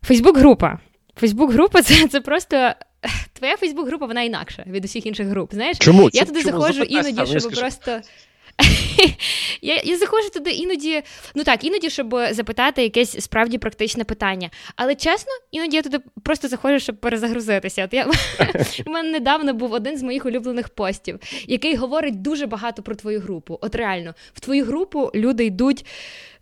Фейсбук-група. 0.04 0.80
Фейсбук-група 1.15 1.82
це 1.82 2.08
це 2.08 2.21
просто. 2.21 2.71
Твоя 3.34 3.58
Фейсбук-група, 3.58 4.06
вона 4.06 4.21
інакша 4.21 4.63
від 4.67 4.86
усіх 4.86 5.06
інших 5.06 5.28
груп. 5.28 5.54
Знаєш, 5.54 5.78
Чому? 5.78 6.10
Я 6.13 6.26
туди 6.26 6.43
Чому? 6.43 6.62
заходжу 6.62 6.84
іноді, 6.84 7.39
щоб 7.39 7.52
просто. 7.52 8.02
Я 9.62 9.82
я 9.84 9.98
заходжу 9.98 10.30
туди 10.30 10.52
іноді, 10.52 11.04
ну 11.36 11.44
так, 11.44 11.63
іноді, 11.63 11.89
щоб 11.89 12.20
запитати 12.32 12.84
якесь 12.84 13.24
справді 13.24 13.58
практичне 13.58 14.04
питання. 14.04 14.50
Але 14.76 14.96
чесно, 14.96 15.32
іноді 15.52 15.76
я 15.76 15.82
туди 15.82 16.00
просто 16.24 16.48
заходжу, 16.48 16.80
щоб 16.80 17.00
перезагрузитися. 17.00 17.86
От 17.86 17.94
я 17.94 18.08
У 18.86 18.89
мене 18.89 19.12
недавно 19.12 19.54
був 19.54 19.74
один 19.74 19.98
з 19.98 20.04
моїх 20.04 20.26
улюблених 20.26 20.70
постів, 20.70 21.20
який 21.48 21.76
говорить 21.76 22.22
дуже 22.22 22.46
багато 22.46 22.84
про 22.84 22.96
твою 22.96 23.20
групу. 23.20 23.60
От 23.62 23.76
реально, 23.76 24.13
в 24.34 24.39
твою 24.39 24.65
групу 24.65 25.12
люди 25.15 25.46
йдуть 25.46 25.86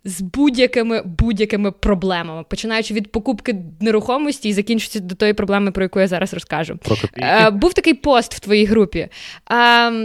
з 0.04 0.20
будь-якими 0.20 1.02
будь-якими 1.04 1.70
проблемами, 1.70 2.44
починаючи 2.48 2.94
від 2.94 3.12
покупки 3.12 3.56
нерухомості 3.80 4.48
і 4.48 4.52
закінчуючи 4.52 5.00
до 5.00 5.14
тої 5.14 5.32
проблеми, 5.32 5.70
про 5.70 5.82
яку 5.82 6.00
я 6.00 6.06
зараз 6.06 6.34
розкажу. 6.34 6.76
Про 6.76 6.96
е, 7.18 7.50
Був 7.50 7.74
такий 7.74 7.94
пост 7.94 8.34
в 8.34 8.40
твоїй 8.40 8.64
групі. 8.64 8.98
Е, 8.98 9.08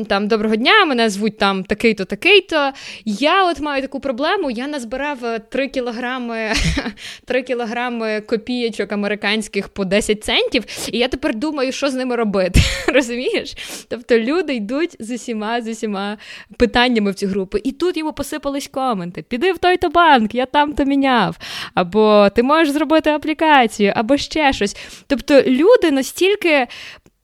там 0.04 0.28
Доброго 0.28 0.56
дня, 0.56 0.86
мене 0.86 1.10
звуть 1.10 1.38
там 1.38 1.64
такий-то, 1.64 2.06
такий-то. 2.06 2.72
Я 3.06 3.50
от 3.50 3.60
маю 3.60 3.82
таку 3.82 4.00
проблему. 4.00 4.52
Я 4.52 4.68
назбирав 4.68 5.18
3 5.50 5.66
е, 5.66 5.68
кілограми 5.68 6.52
3 7.26 7.42
кілограми 7.42 8.22
копієчок 8.22 8.92
американських 8.92 9.70
по 9.70 9.86
10 9.86 10.24
центів, 10.24 10.64
і 10.92 10.98
я 10.98 11.08
тепер 11.08 11.36
думаю, 11.36 11.72
що 11.72 11.90
з 11.90 11.94
ними 11.94 12.16
робити. 12.16 12.60
Розумієш? 12.88 13.56
Тобто 13.88 14.20
люди 14.20 14.56
йдуть 14.56 14.96
з 15.00 15.12
усіма 15.12 15.62
з 15.62 15.68
усіма 15.68 16.18
питаннями 16.58 17.12
в 17.12 17.16
цю 17.16 17.28
групу. 17.28 17.58
І 17.58 17.72
тут 17.72 17.98
йому 17.98 18.14
посипались 18.14 18.68
коменти. 18.68 19.22
Піди 19.22 19.52
в 19.54 19.58
той-то 19.58 19.89
банк, 19.90 20.36
я 20.36 20.46
там 20.46 20.74
то 20.74 20.86
міняв. 20.86 21.38
Або 21.74 22.30
ти 22.36 22.44
можеш 22.44 22.74
зробити 22.74 23.10
аплікацію, 23.10 23.94
або 23.96 24.18
ще 24.18 24.54
щось. 24.54 24.78
Тобто 25.08 25.42
люди 25.42 25.92
настільки. 25.92 26.68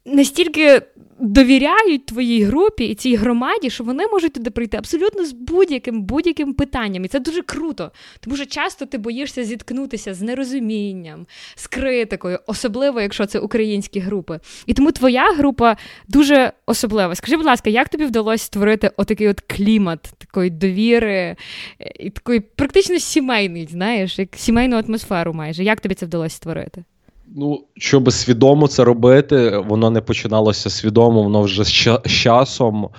Настільки 0.06 0.82
довіряють 1.20 2.06
твоїй 2.06 2.44
групі 2.44 2.86
і 2.86 2.96
цій 2.96 3.16
громаді, 3.16 3.70
що 3.70 3.84
вони 3.84 4.08
можуть 4.08 4.34
туди 4.34 4.50
прийти 4.50 4.78
абсолютно 4.78 5.26
з 5.26 5.32
будь-яким 5.32 6.04
будь-яким 6.04 6.54
питанням. 6.54 7.06
І 7.06 7.08
це 7.08 7.20
дуже 7.20 7.42
круто. 7.42 7.92
Тому 8.20 8.36
що 8.36 8.46
часто 8.46 8.86
ти 8.86 8.98
боїшся 8.98 9.44
зіткнутися 9.44 10.14
з 10.14 10.22
нерозумінням, 10.22 11.28
з 11.56 11.68
критикою, 11.68 12.40
особливо 12.48 13.02
якщо 13.02 13.26
це 13.26 13.40
українські 13.40 14.00
групи. 14.00 14.40
І 14.66 14.74
тому 14.74 14.92
твоя 14.92 15.34
група 15.34 15.78
дуже 16.08 16.52
особлива. 16.66 17.16
Скажи, 17.16 17.38
будь 17.38 17.46
ласка, 17.46 17.70
як 17.70 17.90
тобі 17.90 18.06
вдалося 18.06 18.46
створити 18.46 18.92
отакий 18.98 19.28
от 19.28 19.40
клімат 19.40 20.14
такої 20.18 20.50
довіри 20.50 21.36
і 22.00 22.10
такої 22.10 22.40
практично 22.40 23.00
сімейний, 23.00 23.68
знаєш, 23.72 24.20
як 24.20 24.30
сімейну 24.36 24.78
атмосферу 24.78 25.34
майже. 25.34 25.64
Як 25.64 25.80
тобі 25.80 25.96
це 25.96 26.06
вдалося 26.06 26.36
створити? 26.36 26.84
Ну, 27.38 27.64
щоб 27.78 28.12
свідомо 28.12 28.68
це 28.68 28.84
робити, 28.84 29.58
воно 29.58 29.90
не 29.90 30.02
починалося 30.02 30.70
свідомо, 30.70 31.24
воно 31.24 31.42
вже 31.42 31.64
з 31.64 32.02
часом. 32.08 32.90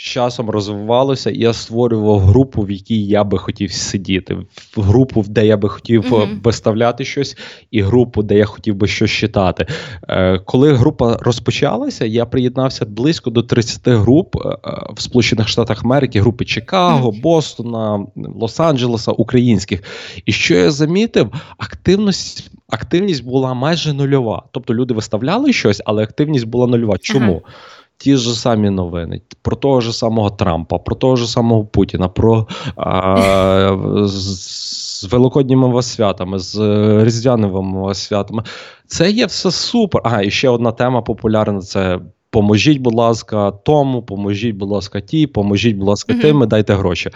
З 0.00 0.02
часом 0.02 0.50
розвивалося, 0.50 1.30
і 1.30 1.38
я 1.38 1.52
створював 1.52 2.20
групу, 2.20 2.62
в 2.62 2.70
якій 2.70 3.06
я 3.06 3.24
би 3.24 3.38
хотів 3.38 3.72
сидіти, 3.72 4.36
в 4.76 4.82
групу, 4.82 5.24
де 5.28 5.46
я 5.46 5.56
би 5.56 5.68
хотів 5.68 6.12
mm-hmm. 6.12 6.42
виставляти 6.42 7.04
щось, 7.04 7.36
і 7.70 7.82
групу, 7.82 8.22
де 8.22 8.34
я 8.38 8.44
хотів 8.44 8.74
би 8.74 8.86
щось 8.86 9.10
читати. 9.10 9.66
Е, 10.08 10.38
Коли 10.38 10.72
група 10.72 11.16
розпочалася, 11.20 12.04
я 12.04 12.26
приєднався 12.26 12.84
близько 12.84 13.30
до 13.30 13.42
30 13.42 13.88
груп 13.88 14.36
е, 14.36 14.58
в 14.92 15.00
Сполучених 15.00 15.48
Штатах 15.48 15.84
Америки, 15.84 16.20
групи 16.20 16.44
Чикаго, 16.44 17.10
mm-hmm. 17.10 17.20
Бостона, 17.20 18.06
Лос-Анджелеса, 18.16 19.10
українських. 19.10 19.82
І 20.26 20.32
що 20.32 20.54
я 20.54 20.70
замітив, 20.70 21.32
активність. 21.58 22.50
Активність 22.72 23.24
була 23.24 23.54
майже 23.54 23.92
нульова. 23.92 24.42
Тобто 24.52 24.74
люди 24.74 24.94
виставляли 24.94 25.52
щось, 25.52 25.82
але 25.84 26.02
активність 26.02 26.46
була 26.46 26.66
нульова. 26.66 26.98
Чому? 26.98 27.42
Ага 27.44 27.54
ті 28.00 28.16
ж 28.16 28.40
самі 28.40 28.70
новини 28.70 29.20
про 29.42 29.56
того 29.56 29.80
ж 29.80 29.92
самого 29.92 30.30
Трампа, 30.30 30.78
про 30.78 30.96
того 30.96 31.16
ж 31.16 31.26
самого 31.26 31.64
Путіна, 31.64 32.08
про 32.08 32.46
а, 32.76 33.76
з 34.04 35.08
великодніми 35.10 35.82
святами, 35.82 36.38
з 36.38 36.58
різдвяними 37.04 37.94
святами. 37.94 38.42
Це 38.86 39.10
є 39.10 39.26
все 39.26 39.50
супер. 39.50 40.02
А, 40.04 40.22
і 40.22 40.30
ще 40.30 40.48
одна 40.48 40.72
тема 40.72 41.02
популярна: 41.02 41.60
це. 41.60 42.00
Поможіть, 42.32 42.78
будь 42.78 42.94
ласка, 42.94 43.50
тому, 43.50 44.02
поможіть, 44.02 44.56
будь 44.56 44.68
ласка, 44.68 45.00
ті, 45.00 45.26
поможіть, 45.26 45.76
будь 45.76 45.88
ласка, 45.88 46.14
тим, 46.14 46.48
дайте 46.48 46.74
гроші. 46.74 47.10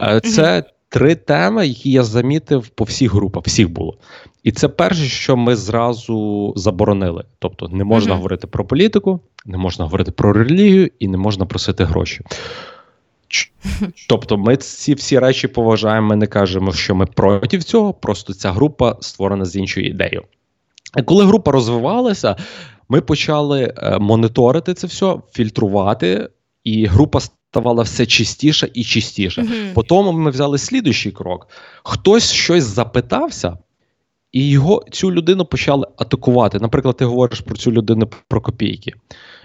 Е, 0.00 0.20
це. 0.20 0.64
Три 0.88 1.14
теми, 1.14 1.66
які 1.66 1.90
я 1.90 2.04
замітив 2.04 2.68
по 2.68 2.84
всіх 2.84 3.12
групах. 3.12 3.44
Всіх 3.46 3.70
було. 3.70 3.98
І 4.42 4.52
це 4.52 4.68
перше, 4.68 5.04
що 5.04 5.36
ми 5.36 5.56
зразу 5.56 6.52
заборонили. 6.56 7.24
Тобто, 7.38 7.68
не 7.68 7.84
можна 7.84 8.12
uh-huh. 8.12 8.16
говорити 8.16 8.46
про 8.46 8.64
політику, 8.64 9.20
не 9.46 9.58
можна 9.58 9.84
говорити 9.84 10.10
про 10.10 10.32
релігію 10.32 10.90
і 10.98 11.08
не 11.08 11.16
можна 11.16 11.46
просити 11.46 11.84
гроші. 11.84 12.20
Тобто, 14.08 14.38
ми 14.38 14.56
ці 14.56 14.94
всі 14.94 15.18
речі 15.18 15.48
поважаємо, 15.48 16.06
ми 16.06 16.16
не 16.16 16.26
кажемо, 16.26 16.72
що 16.72 16.94
ми 16.94 17.06
проти 17.06 17.58
цього, 17.58 17.94
просто 17.94 18.34
ця 18.34 18.52
група 18.52 18.96
створена 19.00 19.44
з 19.44 19.56
іншою 19.56 19.86
ідеєю. 19.86 20.22
І 20.96 21.02
коли 21.02 21.24
група 21.24 21.52
розвивалася, 21.52 22.36
ми 22.88 23.00
почали 23.00 23.74
е, 23.76 23.98
моніторити 23.98 24.74
це 24.74 24.86
все, 24.86 25.16
фільтрувати, 25.32 26.28
і 26.68 26.86
група 26.86 27.20
ставала 27.20 27.82
все 27.82 28.06
чистіше 28.06 28.70
і 28.74 28.84
чистіше. 28.84 29.42
Mm-hmm. 29.42 29.72
Потім 29.74 29.96
ми 29.96 30.30
взяли 30.30 30.58
слідуючий 30.58 31.12
крок: 31.12 31.48
хтось 31.84 32.32
щось 32.32 32.64
запитався. 32.64 33.58
І 34.32 34.50
його 34.50 34.84
цю 34.90 35.12
людину 35.12 35.44
почали 35.44 35.86
атакувати. 35.96 36.58
Наприклад, 36.58 36.96
ти 36.96 37.04
говориш 37.04 37.40
про 37.40 37.56
цю 37.56 37.72
людину 37.72 38.10
про 38.28 38.40
копійки. 38.40 38.92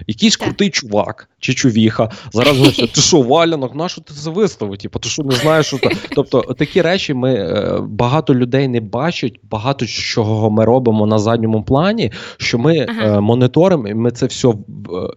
Якийсь 0.08 0.38
так. 0.38 0.48
крутий 0.48 0.70
чувак 0.70 1.30
чи 1.40 1.54
чувіха 1.54 2.12
зараз 2.34 2.58
говорить, 2.58 2.94
ти 2.94 3.02
що, 3.02 3.22
валянок, 3.22 3.76
на 3.76 3.90
що 3.90 4.02
ти 4.02 4.14
це 4.14 4.30
виставив? 4.30 4.78
Типу, 4.78 5.00
ти 5.00 5.10
що 5.10 5.24
не 5.24 5.36
знаєш, 5.36 5.66
що 5.66 5.78
це? 5.78 5.90
Тобто 6.16 6.42
такі 6.42 6.82
речі 6.82 7.14
ми 7.14 7.34
е, 7.34 7.80
багато 7.82 8.36
людей 8.36 8.68
не 8.68 8.82
бачать, 8.82 9.40
багато 9.44 9.86
чого 9.86 10.52
ми 10.52 10.66
робимо 10.66 11.06
на 11.06 11.20
задньому 11.20 11.64
плані, 11.64 12.12
що 12.38 12.58
ми 12.58 12.86
ага. 12.90 13.18
е, 13.18 13.20
моніторимо 13.20 13.88
і 13.88 13.94
ми 13.94 14.12
це 14.12 14.26
все 14.26 14.48
е, 14.50 14.54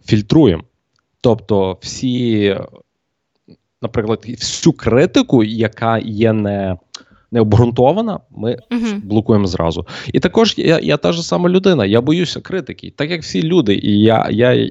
фільтруємо. 0.07 0.63
Тобто, 1.27 1.79
всі, 1.81 2.57
наприклад, 3.83 4.25
всю 4.29 4.73
критику, 4.73 5.45
яка 5.45 5.99
є 5.99 6.33
не 6.33 6.77
не 7.33 7.41
обґрунтована, 7.41 8.21
ми 8.31 8.59
uh-huh. 8.71 9.01
блокуємо 9.05 9.47
зразу. 9.47 9.87
І 10.13 10.21
також 10.21 10.55
я 10.57 10.79
я 10.83 10.97
та 10.97 11.13
ж 11.13 11.23
сама 11.23 11.49
людина, 11.49 11.87
я 11.87 12.01
боюся 12.01 12.41
критики, 12.41 12.93
так 12.97 13.11
як 13.11 13.23
всі 13.23 13.43
люди. 13.43 13.75
І 13.75 14.01
я, 14.01 14.29
я 14.31 14.71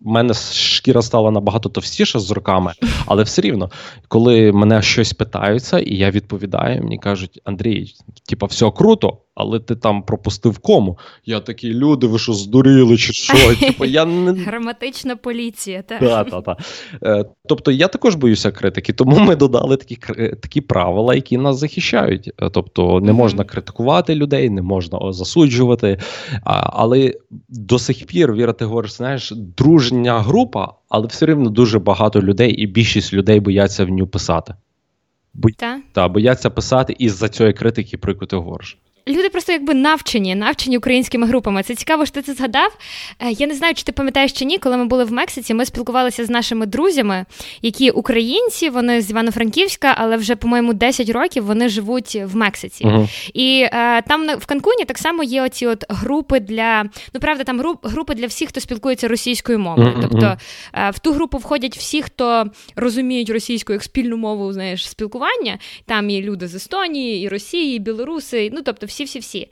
в 0.00 0.08
мене 0.08 0.34
шкіра 0.52 1.02
стала 1.02 1.30
набагато 1.30 1.68
товстіша 1.68 2.18
з 2.18 2.30
роками, 2.30 2.72
але 3.06 3.22
все 3.22 3.42
рівно, 3.42 3.70
коли 4.08 4.52
мене 4.52 4.82
щось 4.82 5.12
питаються, 5.12 5.78
і 5.78 5.96
я 5.96 6.10
відповідаю, 6.10 6.82
мені 6.82 6.98
кажуть, 6.98 7.40
Андрій, 7.44 7.92
типа, 8.28 8.46
все 8.46 8.70
круто, 8.70 9.18
але 9.36 9.60
ти 9.60 9.76
там 9.76 10.02
пропустив 10.02 10.58
кому. 10.58 10.98
Я 11.24 11.40
такий, 11.40 11.74
люди, 11.74 12.06
ви 12.06 12.18
що 12.18 12.32
здуріли, 12.32 12.96
чи 12.96 13.12
що? 13.12 13.54
Типу, 13.60 13.84
я 13.84 14.04
не... 14.04 14.32
Граматична 14.32 15.16
поліція, 15.16 15.82
так. 15.82 16.00
Да, 16.00 16.24
та, 16.24 16.40
та. 16.40 16.56
Е, 17.02 17.24
тобто 17.48 17.70
я 17.70 17.88
також 17.88 18.14
боюся 18.14 18.50
критики, 18.50 18.92
тому 18.92 19.18
ми 19.18 19.36
додали 19.36 19.76
такі 19.76 19.96
такі 20.42 20.60
правила, 20.60 21.14
які 21.14 21.38
нас 21.38 21.58
захищають. 21.58 22.30
Е, 22.42 22.50
тобто 22.50 23.00
не 23.00 23.12
можна 23.12 23.44
критикувати 23.44 24.14
людей, 24.14 24.50
не 24.50 24.62
можна 24.62 25.12
засуджувати. 25.12 25.98
Але 26.44 27.14
до 27.48 27.78
сих 27.78 28.06
пір, 28.06 28.32
Віра, 28.32 28.52
ти 28.52 28.64
говориш, 28.64 28.92
знаєш, 28.92 29.32
дружня 29.36 30.20
група, 30.20 30.72
але 30.88 31.06
все 31.06 31.26
рівно 31.26 31.50
дуже 31.50 31.78
багато 31.78 32.22
людей, 32.22 32.52
і 32.52 32.66
більшість 32.66 33.12
людей 33.12 33.40
бояться 33.40 33.84
в 33.84 33.88
нього 33.88 34.08
писати. 34.08 34.54
Бо... 35.34 35.48
Та? 35.58 35.80
Та, 35.92 36.08
бояться 36.08 36.50
писати 36.50 36.96
із-за 36.98 37.28
цієї 37.28 37.52
критики, 37.52 37.98
про 37.98 38.12
яку 38.12 38.26
ти 38.26 38.36
говориш 38.36 38.78
люди 39.08 39.28
просто 39.28 39.52
якби 39.52 39.74
навчені, 39.74 40.34
навчені 40.34 40.78
українськими 40.78 41.26
групами. 41.26 41.62
Це 41.62 41.74
цікаво, 41.74 42.06
що 42.06 42.14
ти 42.14 42.22
це 42.22 42.34
згадав. 42.34 42.78
Е, 43.18 43.30
я 43.30 43.46
не 43.46 43.54
знаю, 43.54 43.74
чи 43.74 43.82
ти 43.82 43.92
пам'ятаєш 43.92 44.32
чи 44.32 44.44
ні, 44.44 44.58
коли 44.58 44.76
ми 44.76 44.84
були 44.84 45.04
в 45.04 45.12
Мексиці, 45.12 45.54
ми 45.54 45.64
спілкувалися 45.64 46.24
з 46.24 46.30
нашими 46.30 46.66
друзями, 46.66 47.24
які 47.62 47.90
українці, 47.90 48.68
вони 48.68 49.00
з 49.00 49.10
Івано-Франківська, 49.10 49.94
але 49.98 50.16
вже, 50.16 50.36
по-моєму, 50.36 50.74
10 50.74 51.10
років 51.10 51.44
вони 51.44 51.68
живуть 51.68 52.14
в 52.24 52.36
Мексиці. 52.36 52.84
Uh-huh. 52.84 53.30
І 53.34 53.68
е, 53.72 54.02
там 54.02 54.26
в 54.38 54.46
Канкуні 54.46 54.84
так 54.84 54.98
само 54.98 55.22
є 55.22 55.42
оці 55.42 55.66
от 55.66 55.84
групи 55.88 56.40
для 56.40 56.84
ну 57.14 57.20
правда, 57.20 57.44
там 57.44 57.60
групи 57.82 58.14
для 58.14 58.26
всіх, 58.26 58.48
хто 58.48 58.60
спілкується 58.60 59.08
російською 59.08 59.58
мовою. 59.58 59.88
Uh-huh. 59.88 60.08
Тобто 60.10 60.36
е, 60.74 60.90
в 60.90 60.98
ту 60.98 61.12
групу 61.12 61.38
входять 61.38 61.76
всі, 61.76 62.02
хто 62.02 62.44
розуміють 62.76 63.30
російську 63.30 63.72
як 63.72 63.82
спільну 63.82 64.16
мову, 64.16 64.52
знаєш, 64.52 64.88
спілкування. 64.88 65.58
Там 65.84 66.10
і 66.10 66.22
люди 66.22 66.48
з 66.48 66.54
Естонії, 66.54 67.24
і 67.24 67.28
Росії, 67.28 67.76
і 67.76 67.78
Білоруси, 67.78 68.50
ну 68.52 68.62
тобто 68.64 68.86
всі-всі-всі. 68.96 69.48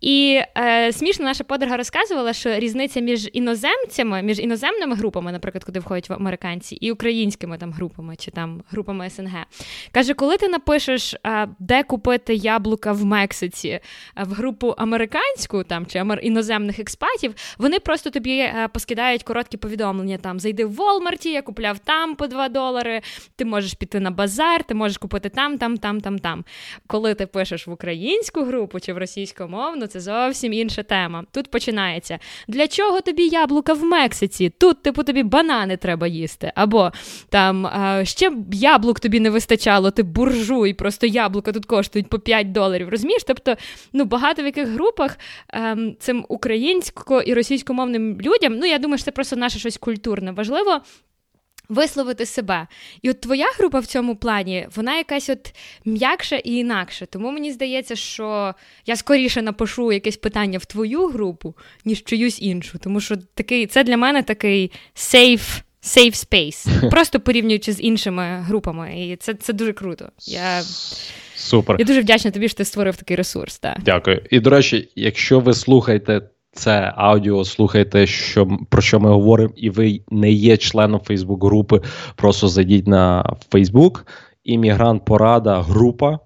І 0.00 0.40
е, 0.58 0.92
смішно 0.92 1.24
наша 1.24 1.44
подруга 1.44 1.76
розказувала, 1.76 2.32
що 2.32 2.54
різниця 2.54 3.00
між 3.00 3.30
іноземцями, 3.32 4.22
між 4.22 4.38
іноземними 4.38 4.96
групами, 4.96 5.32
наприклад, 5.32 5.64
куди 5.64 5.80
входять 5.80 6.10
американці, 6.10 6.74
і 6.74 6.92
українськими 6.92 7.58
там 7.58 7.72
групами 7.72 8.16
чи 8.16 8.30
там 8.30 8.62
групами 8.70 9.10
СНГ. 9.10 9.44
Каже, 9.92 10.14
коли 10.14 10.36
ти 10.36 10.48
напишеш, 10.48 11.14
е, 11.14 11.48
де 11.58 11.82
купити 11.82 12.34
яблука 12.34 12.92
в 12.92 13.04
Мексиці 13.04 13.80
в 14.16 14.32
групу 14.32 14.74
американську 14.78 15.64
там 15.64 15.86
чи 15.86 16.04
іноземних 16.22 16.78
експатів, 16.78 17.34
вони 17.58 17.78
просто 17.78 18.10
тобі 18.10 18.38
е, 18.38 18.68
поскидають 18.72 19.22
короткі 19.22 19.56
повідомлення. 19.56 20.18
Там 20.18 20.40
зайди 20.40 20.64
в 20.64 20.72
Волмарті, 20.72 21.30
я 21.30 21.42
купляв 21.42 21.78
там 21.78 22.14
по 22.14 22.26
2 22.26 22.48
долари. 22.48 23.00
Ти 23.36 23.44
можеш 23.44 23.74
піти 23.74 24.00
на 24.00 24.10
базар, 24.10 24.64
ти 24.64 24.74
можеш 24.74 24.98
купити 24.98 25.28
там, 25.28 25.58
там, 25.58 25.76
там, 25.76 26.00
там, 26.00 26.18
там. 26.18 26.44
Коли 26.86 27.14
ти 27.14 27.26
пишеш 27.26 27.66
в 27.66 27.70
українську 27.70 28.44
групу 28.44 28.80
чи 28.80 28.92
в 28.92 28.98
російськомовну, 28.98 29.87
це 29.88 30.00
зовсім 30.00 30.52
інша 30.52 30.82
тема. 30.82 31.24
Тут 31.32 31.50
починається. 31.50 32.18
Для 32.48 32.68
чого 32.68 33.00
тобі 33.00 33.28
яблука 33.28 33.72
в 33.72 33.84
Мексиці? 33.84 34.52
Тут, 34.58 34.82
типу, 34.82 35.02
тобі 35.02 35.22
банани 35.22 35.76
треба 35.76 36.06
їсти. 36.06 36.52
Або 36.54 36.92
там 37.28 37.70
ще 38.04 38.32
яблук 38.52 39.00
тобі 39.00 39.20
не 39.20 39.30
вистачало, 39.30 39.90
ти 39.90 40.02
буржуй, 40.02 40.74
просто 40.74 41.06
яблука 41.06 41.52
тут 41.52 41.66
коштують 41.66 42.08
по 42.08 42.18
5 42.18 42.52
доларів. 42.52 42.88
Розумієш? 42.88 43.22
Тобто, 43.26 43.56
ну 43.92 44.04
багато 44.04 44.42
в 44.42 44.44
яких 44.44 44.68
групах 44.68 45.18
ем, 45.48 45.96
цим 45.98 46.24
українсько 46.28 47.20
і 47.20 47.34
російськомовним 47.34 48.20
людям, 48.20 48.58
ну 48.58 48.66
я 48.66 48.78
думаю, 48.78 48.98
що 48.98 49.04
це 49.04 49.10
просто 49.10 49.36
наше 49.36 49.58
щось 49.58 49.76
культурне. 49.76 50.32
Важливо 50.32 50.80
висловити 51.68 52.26
себе. 52.26 52.66
І 53.02 53.10
от 53.10 53.20
твоя 53.20 53.46
група 53.58 53.80
в 53.80 53.86
цьому 53.86 54.16
плані, 54.16 54.68
вона 54.76 54.96
якась 54.96 55.28
от 55.28 55.54
м'якша 55.84 56.36
і 56.36 56.52
інакша. 56.52 57.06
Тому 57.06 57.30
мені 57.30 57.52
здається, 57.52 57.96
що 57.96 58.54
я 58.86 58.96
скоріше 58.96 59.42
напишу 59.42 59.92
якесь 59.92 60.16
питання 60.16 60.58
в 60.58 60.64
твою 60.64 61.06
групу, 61.06 61.54
ніж 61.84 62.04
чиюсь 62.04 62.42
іншу. 62.42 62.78
Тому 62.78 63.00
що 63.00 63.16
такий, 63.34 63.66
це 63.66 63.84
для 63.84 63.96
мене 63.96 64.22
такий 64.22 64.72
safe 64.96 65.62
safe 65.82 66.14
space, 66.14 66.90
просто 66.90 67.20
порівнюючи 67.20 67.72
з 67.72 67.80
іншими 67.80 68.44
групами. 68.46 69.06
І 69.06 69.16
це 69.16 69.34
це 69.34 69.52
дуже 69.52 69.72
круто. 69.72 70.08
Я 70.26 70.62
Супер. 71.34 71.76
Я 71.78 71.84
дуже 71.84 72.00
вдячна 72.00 72.30
тобі, 72.30 72.48
що 72.48 72.56
ти 72.56 72.64
створив 72.64 72.96
такий 72.96 73.16
ресурс. 73.16 73.58
Так. 73.58 73.76
Дякую. 73.84 74.22
І 74.30 74.40
до 74.40 74.50
речі, 74.50 74.88
якщо 74.94 75.40
ви 75.40 75.54
слухаєте 75.54 76.20
це 76.58 76.92
аудіо, 76.96 77.44
слухайте, 77.44 78.06
що 78.06 78.48
про 78.68 78.82
що 78.82 79.00
ми 79.00 79.10
говоримо, 79.10 79.52
і 79.56 79.70
ви 79.70 80.00
не 80.10 80.30
є 80.30 80.56
членом 80.56 81.00
Фейсбук-групи, 81.00 81.80
просто 82.16 82.48
зайдіть 82.48 82.86
на 82.86 83.36
Фейсбук, 83.50 84.06
іммігрант 84.44 85.04
Порада, 85.04 85.62
група, 85.62 86.18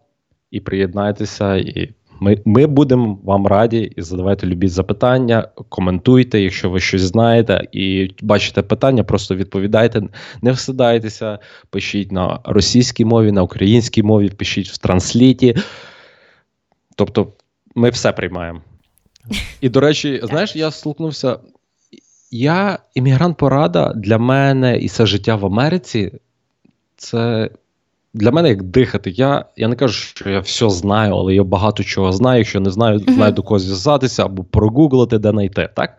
і 0.50 0.60
приєднайтеся. 0.60 1.56
і 1.56 1.94
ми 2.20 2.38
ми 2.44 2.66
будемо 2.66 3.18
вам 3.24 3.46
раді 3.46 3.92
і 3.96 4.02
задавайте 4.02 4.46
любі 4.46 4.68
запитання, 4.68 5.48
коментуйте, 5.68 6.40
якщо 6.40 6.70
ви 6.70 6.80
щось 6.80 7.02
знаєте 7.02 7.68
і 7.72 8.10
бачите 8.22 8.62
питання, 8.62 9.04
просто 9.04 9.34
відповідайте, 9.34 10.02
не 10.42 10.52
всидайтеся, 10.52 11.38
пишіть 11.70 12.12
на 12.12 12.40
російській 12.44 13.04
мові, 13.04 13.32
на 13.32 13.42
українській 13.42 14.02
мові, 14.02 14.28
пишіть 14.28 14.68
в 14.68 14.78
трансліті. 14.78 15.56
Тобто 16.96 17.32
ми 17.74 17.90
все 17.90 18.12
приймаємо. 18.12 18.60
І, 19.60 19.68
до 19.68 19.80
речі, 19.80 20.20
знаєш, 20.22 20.56
я 20.56 20.70
столкнувся. 20.70 21.38
я 22.30 22.78
іммігрант 22.94 23.36
порада 23.36 23.92
для 23.96 24.18
мене 24.18 24.78
і 24.78 24.88
це 24.88 25.06
життя 25.06 25.36
в 25.36 25.46
Америці. 25.46 26.12
Це 26.96 27.50
для 28.14 28.30
мене 28.30 28.48
як 28.48 28.62
дихати. 28.62 29.10
Я 29.10 29.44
я 29.56 29.68
не 29.68 29.76
кажу, 29.76 29.94
що 29.94 30.30
я 30.30 30.40
все 30.40 30.70
знаю, 30.70 31.14
але 31.14 31.34
я 31.34 31.44
багато 31.44 31.84
чого 31.84 32.12
знаю. 32.12 32.38
Якщо 32.38 32.60
не 32.60 32.70
знаю, 32.70 32.98
знаю 32.98 33.32
до 33.32 33.42
кого 33.42 33.58
зв'язатися 33.58 34.24
або 34.24 34.44
прогуглити, 34.44 35.18
де 35.18 35.30
знайти. 35.30 35.68
Так? 35.74 35.98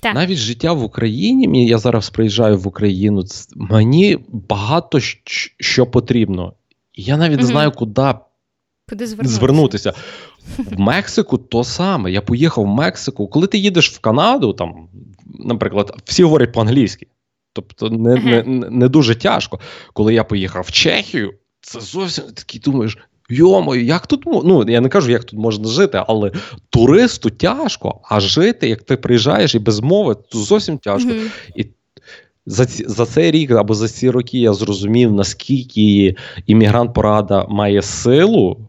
Так. 0.00 0.14
Навіть 0.14 0.38
життя 0.38 0.72
в 0.72 0.82
Україні, 0.82 1.66
я 1.66 1.78
зараз 1.78 2.10
приїжджаю 2.10 2.58
в 2.58 2.66
Україну, 2.66 3.24
мені 3.56 4.18
багато 4.28 5.00
що 5.00 5.86
потрібно. 5.86 6.52
Я 6.94 7.16
навіть 7.16 7.40
не 7.40 7.46
знаю, 7.46 7.72
куди 7.72 8.14
Куди 8.92 9.06
звернутися. 9.06 9.36
звернутися. 9.36 9.92
В 10.58 10.80
Мексику 10.80 11.38
то 11.38 11.64
саме. 11.64 12.12
Я 12.12 12.20
поїхав 12.20 12.64
в 12.64 12.68
Мексику. 12.68 13.28
Коли 13.28 13.46
ти 13.46 13.58
їдеш 13.58 13.90
в 13.90 13.98
Канаду, 13.98 14.52
там, 14.52 14.88
наприклад, 15.38 16.02
всі 16.04 16.22
говорять 16.22 16.52
по-англійськи. 16.52 17.06
Тобто 17.52 17.90
не 17.90 18.16
не, 18.16 18.42
не 18.70 18.88
дуже 18.88 19.14
тяжко. 19.14 19.60
Коли 19.92 20.14
я 20.14 20.24
поїхав 20.24 20.64
в 20.68 20.72
Чехію, 20.72 21.34
це 21.60 21.80
зовсім 21.80 22.24
такий 22.34 22.60
думаєш. 22.60 22.98
Йомо, 23.28 23.76
як 23.76 24.06
тут 24.06 24.22
ну 24.26 24.64
я 24.68 24.80
не 24.80 24.88
кажу, 24.88 25.10
як 25.10 25.24
тут 25.24 25.38
можна 25.38 25.68
жити, 25.68 26.02
але 26.06 26.32
туристу 26.70 27.30
тяжко, 27.30 28.00
а 28.04 28.20
жити, 28.20 28.68
як 28.68 28.82
ти 28.82 28.96
приїжджаєш 28.96 29.54
і 29.54 29.58
без 29.58 29.80
мови, 29.80 30.16
то 30.30 30.38
зовсім 30.38 30.78
тяжко. 30.78 31.10
Mm-hmm. 31.10 31.30
І 31.56 31.66
за 32.46 32.64
за 32.68 33.06
цей 33.06 33.30
рік 33.30 33.50
або 33.50 33.74
за 33.74 33.88
ці 33.88 34.10
роки 34.10 34.38
я 34.38 34.52
зрозумів, 34.52 35.12
наскільки 35.12 36.16
іммігрант 36.46 36.94
порада 36.94 37.46
має 37.48 37.82
силу 37.82 38.68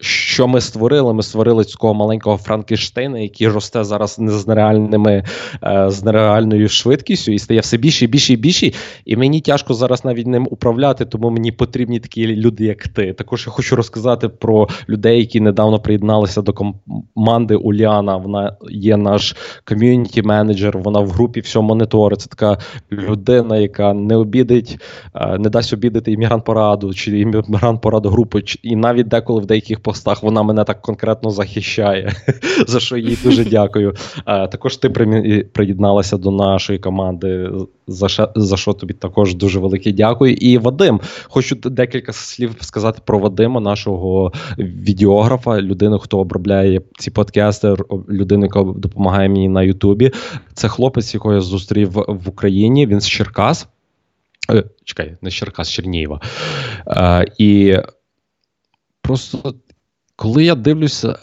Shh. 0.00 0.27
Що 0.38 0.48
ми 0.48 0.60
створили? 0.60 1.14
Ми 1.14 1.22
створили 1.22 1.64
цього 1.64 1.94
маленького 1.94 2.36
Франкенштейна, 2.36 3.18
який 3.18 3.48
росте 3.48 3.84
зараз 3.84 4.18
не 4.18 4.32
з 4.32 4.46
нереальними 4.46 5.24
е, 5.64 5.90
з 5.90 6.04
нереальною 6.04 6.68
швидкістю 6.68 7.32
і 7.32 7.38
стає 7.38 7.60
все 7.60 7.76
більше 7.76 8.04
і 8.04 8.08
більше 8.08 8.32
і 8.32 8.36
більше. 8.36 8.72
І 9.04 9.16
мені 9.16 9.40
тяжко 9.40 9.74
зараз 9.74 10.04
навіть 10.04 10.26
ним 10.26 10.48
управляти, 10.50 11.04
тому 11.04 11.30
мені 11.30 11.52
потрібні 11.52 12.00
такі 12.00 12.36
люди, 12.36 12.64
як 12.64 12.88
ти. 12.88 13.12
Також 13.12 13.44
я 13.46 13.52
хочу 13.52 13.76
розказати 13.76 14.28
про 14.28 14.68
людей, 14.88 15.18
які 15.18 15.40
недавно 15.40 15.78
приєдналися 15.78 16.42
до 16.42 16.52
команди 16.52 17.54
Уляна. 17.54 18.16
Вона 18.16 18.56
є 18.70 18.96
наш 18.96 19.36
ком'юніті 19.64 20.22
менеджер. 20.22 20.78
Вона 20.78 21.00
в 21.00 21.10
групі 21.10 21.40
все 21.40 21.60
моніторить. 21.60 22.20
Це 22.20 22.28
така 22.28 22.58
людина, 22.92 23.56
яка 23.56 23.94
не 23.94 24.16
обідить, 24.16 24.80
е, 25.14 25.38
не 25.38 25.50
дасть 25.50 25.72
обідати 25.72 26.12
іммігрант 26.12 26.44
пораду 26.44 26.94
чи 26.94 27.20
іммігрант 27.20 27.80
пораду 27.80 28.08
групи, 28.08 28.42
і 28.62 28.76
навіть 28.76 29.08
деколи 29.08 29.40
в 29.40 29.46
деяких 29.46 29.80
постах 29.80 30.22
вона 30.28 30.42
мене 30.42 30.64
так 30.64 30.82
конкретно 30.82 31.30
захищає, 31.30 32.12
за 32.66 32.80
що 32.80 32.96
їй 32.96 33.18
дуже 33.24 33.44
дякую. 33.44 33.94
Також 34.24 34.76
ти 34.76 34.90
приєдналася 35.52 36.16
до 36.16 36.30
нашої 36.30 36.78
команди. 36.78 37.50
За 37.86 38.08
що, 38.08 38.32
за 38.36 38.56
що 38.56 38.72
тобі 38.72 38.94
також 38.94 39.34
дуже 39.34 39.58
велике 39.58 39.92
дякую. 39.92 40.34
І 40.34 40.58
Вадим, 40.58 41.00
хочу 41.22 41.54
декілька 41.54 42.12
слів 42.12 42.56
сказати 42.60 43.00
про 43.04 43.18
Вадима, 43.18 43.60
нашого 43.60 44.32
відеографа, 44.58 45.60
людину, 45.60 45.98
хто 45.98 46.18
обробляє 46.18 46.80
ці 46.98 47.10
подкасти, 47.10 47.74
людину, 48.08 48.44
яка 48.44 48.62
допомагає 48.62 49.28
мені 49.28 49.48
на 49.48 49.62
Ютубі. 49.62 50.10
Це 50.54 50.68
хлопець, 50.68 51.14
якого 51.14 51.34
я 51.34 51.40
зустрів 51.40 51.90
в 51.92 52.28
Україні. 52.28 52.86
Він 52.86 53.00
з 53.00 53.08
Черкас. 53.08 53.68
Е, 54.50 54.64
чекай, 54.84 55.16
не 55.22 55.30
з 55.30 55.34
Черкас. 55.34 55.80
Е, 56.86 57.26
і 57.38 57.76
просто 59.02 59.54
коли 60.18 60.44
я 60.44 60.54
дивлюся, 60.54 61.18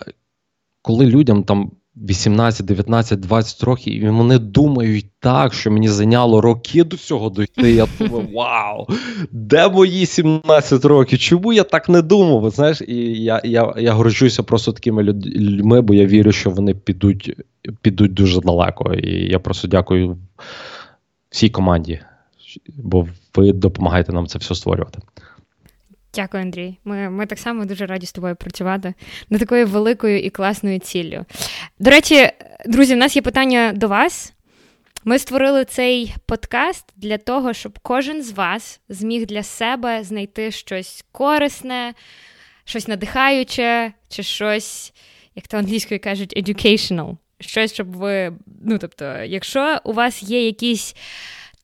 коли 0.82 1.06
людям 1.06 1.44
там 1.44 1.72
18, 1.96 2.66
19, 2.66 3.20
20 3.20 3.64
років, 3.64 4.04
і 4.04 4.10
вони 4.10 4.40
думають 4.40 5.06
так, 5.20 5.54
що 5.54 5.72
мені 5.72 5.88
зайняло 5.88 6.42
роки 6.42 6.84
до 6.84 6.98
цього 6.98 7.30
дойти. 7.30 7.72
Я 7.72 7.88
думаю, 8.00 8.28
вау! 8.34 8.88
Де 9.32 9.70
мої 9.70 10.06
17 10.06 10.86
років? 10.86 11.20
Чому 11.20 11.54
я 11.54 11.64
так 11.64 11.90
не 11.90 12.02
думав? 12.02 12.50
Знаєш, 12.50 12.82
І 12.82 13.24
я 13.24 13.42
я, 13.44 13.74
я 13.78 13.94
горжуся 13.94 14.44
просто 14.44 14.72
такими 14.72 15.04
людьми, 15.04 15.82
бо 15.82 15.94
я 15.94 16.06
вірю, 16.06 16.32
що 16.32 16.50
вони 16.50 16.76
підуть, 16.76 17.38
підуть 17.82 18.14
дуже 18.14 18.42
далеко. 18.42 18.94
І 18.94 19.32
я 19.32 19.40
просто 19.40 19.68
дякую 19.68 20.18
всій 21.30 21.50
команді, 21.50 22.00
бо 22.78 23.08
ви 23.36 23.54
допомагаєте 23.54 24.14
нам 24.14 24.28
це 24.28 24.40
все 24.40 24.56
створювати. 24.56 25.00
Дякую, 26.16 26.44
Андрій. 26.44 26.78
Ми 26.84 27.10
ми 27.10 27.26
так 27.26 27.40
само 27.40 27.66
дуже 27.66 27.86
раді 27.86 28.06
з 28.06 28.12
тобою 28.12 28.36
працювати 28.36 28.94
над 29.30 29.40
такою 29.40 29.68
великою 29.68 30.20
і 30.20 30.30
класною 30.30 30.80
ціллю. 30.80 31.26
До 31.80 31.90
речі, 31.90 32.30
друзі, 32.66 32.94
в 32.94 32.98
нас 32.98 33.16
є 33.16 33.22
питання 33.22 33.74
до 33.76 33.88
вас. 33.88 34.34
Ми 35.04 35.20
створили 35.20 35.66
цей 35.66 36.16
подкаст 36.26 36.86
для 36.96 37.18
того, 37.18 37.54
щоб 37.54 37.80
кожен 37.80 38.24
з 38.24 38.32
вас 38.32 38.80
зміг 38.90 39.26
для 39.26 39.44
себе 39.44 40.04
знайти 40.04 40.52
щось 40.52 41.06
корисне, 41.12 41.94
щось 42.66 42.88
надихаюче, 42.88 43.94
чи 44.10 44.24
щось, 44.24 44.94
як 45.36 45.48
то 45.48 45.58
англійською 45.58 46.00
кажуть, 46.00 46.38
educational. 46.38 47.18
Щось, 47.40 47.74
щоб 47.74 47.96
ви. 47.96 48.34
Ну, 48.64 48.78
тобто, 48.78 49.06
якщо 49.24 49.78
у 49.84 49.94
вас 49.94 50.24
є 50.24 50.46
якісь 50.46 50.96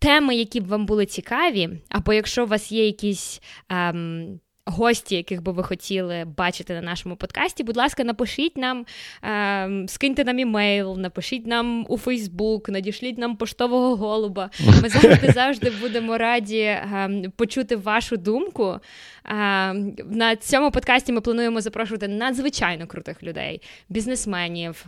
теми, 0.01 0.35
які 0.35 0.59
б 0.61 0.67
вам 0.67 0.85
були 0.85 1.05
цікаві, 1.05 1.69
або 1.89 2.13
якщо 2.13 2.43
у 2.43 2.47
вас 2.47 2.71
є 2.71 2.85
якісь. 2.85 3.41
Ем, 3.69 4.39
Гості, 4.65 5.15
яких 5.15 5.43
би 5.43 5.51
ви 5.51 5.63
хотіли 5.63 6.25
бачити 6.37 6.73
на 6.73 6.81
нашому 6.81 7.15
подкасті, 7.15 7.63
будь 7.63 7.77
ласка, 7.77 8.03
напишіть 8.03 8.57
нам, 8.57 8.85
е, 9.23 9.87
скиньте 9.87 10.23
нам 10.23 10.39
імейл, 10.39 10.97
напишіть 10.97 11.47
нам 11.47 11.85
у 11.89 11.97
Фейсбук, 11.97 12.69
надішліть 12.69 13.17
нам 13.17 13.35
поштового 13.35 13.95
голуба. 13.95 14.49
Ми 14.81 14.89
завжди 14.89 15.31
завжди 15.35 15.71
будемо 15.81 16.17
раді 16.17 16.59
е, 16.59 17.31
почути 17.35 17.75
вашу 17.75 18.17
думку. 18.17 18.79
Е, 19.25 19.73
на 20.05 20.35
цьому 20.35 20.71
подкасті 20.71 21.11
ми 21.11 21.21
плануємо 21.21 21.61
запрошувати 21.61 22.07
надзвичайно 22.07 22.87
крутих 22.87 23.23
людей, 23.23 23.61
бізнесменів, 23.89 24.85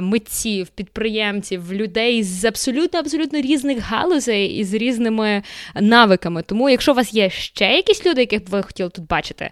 митців, 0.00 0.68
підприємців, 0.68 1.72
людей 1.72 2.22
з 2.22 2.44
абсолютно 2.44 3.00
абсолютно 3.00 3.40
різних 3.40 3.78
галузей 3.78 4.46
і 4.46 4.64
з 4.64 4.74
різними 4.74 5.42
навиками. 5.80 6.42
Тому, 6.42 6.70
якщо 6.70 6.92
у 6.92 6.94
вас 6.94 7.14
є 7.14 7.30
ще 7.30 7.76
якісь 7.76 8.06
люди, 8.06 8.20
яких 8.20 8.48
ви 8.48 8.62
хотіли 8.62 8.90
тут 8.90 9.06
бачите, 9.06 9.50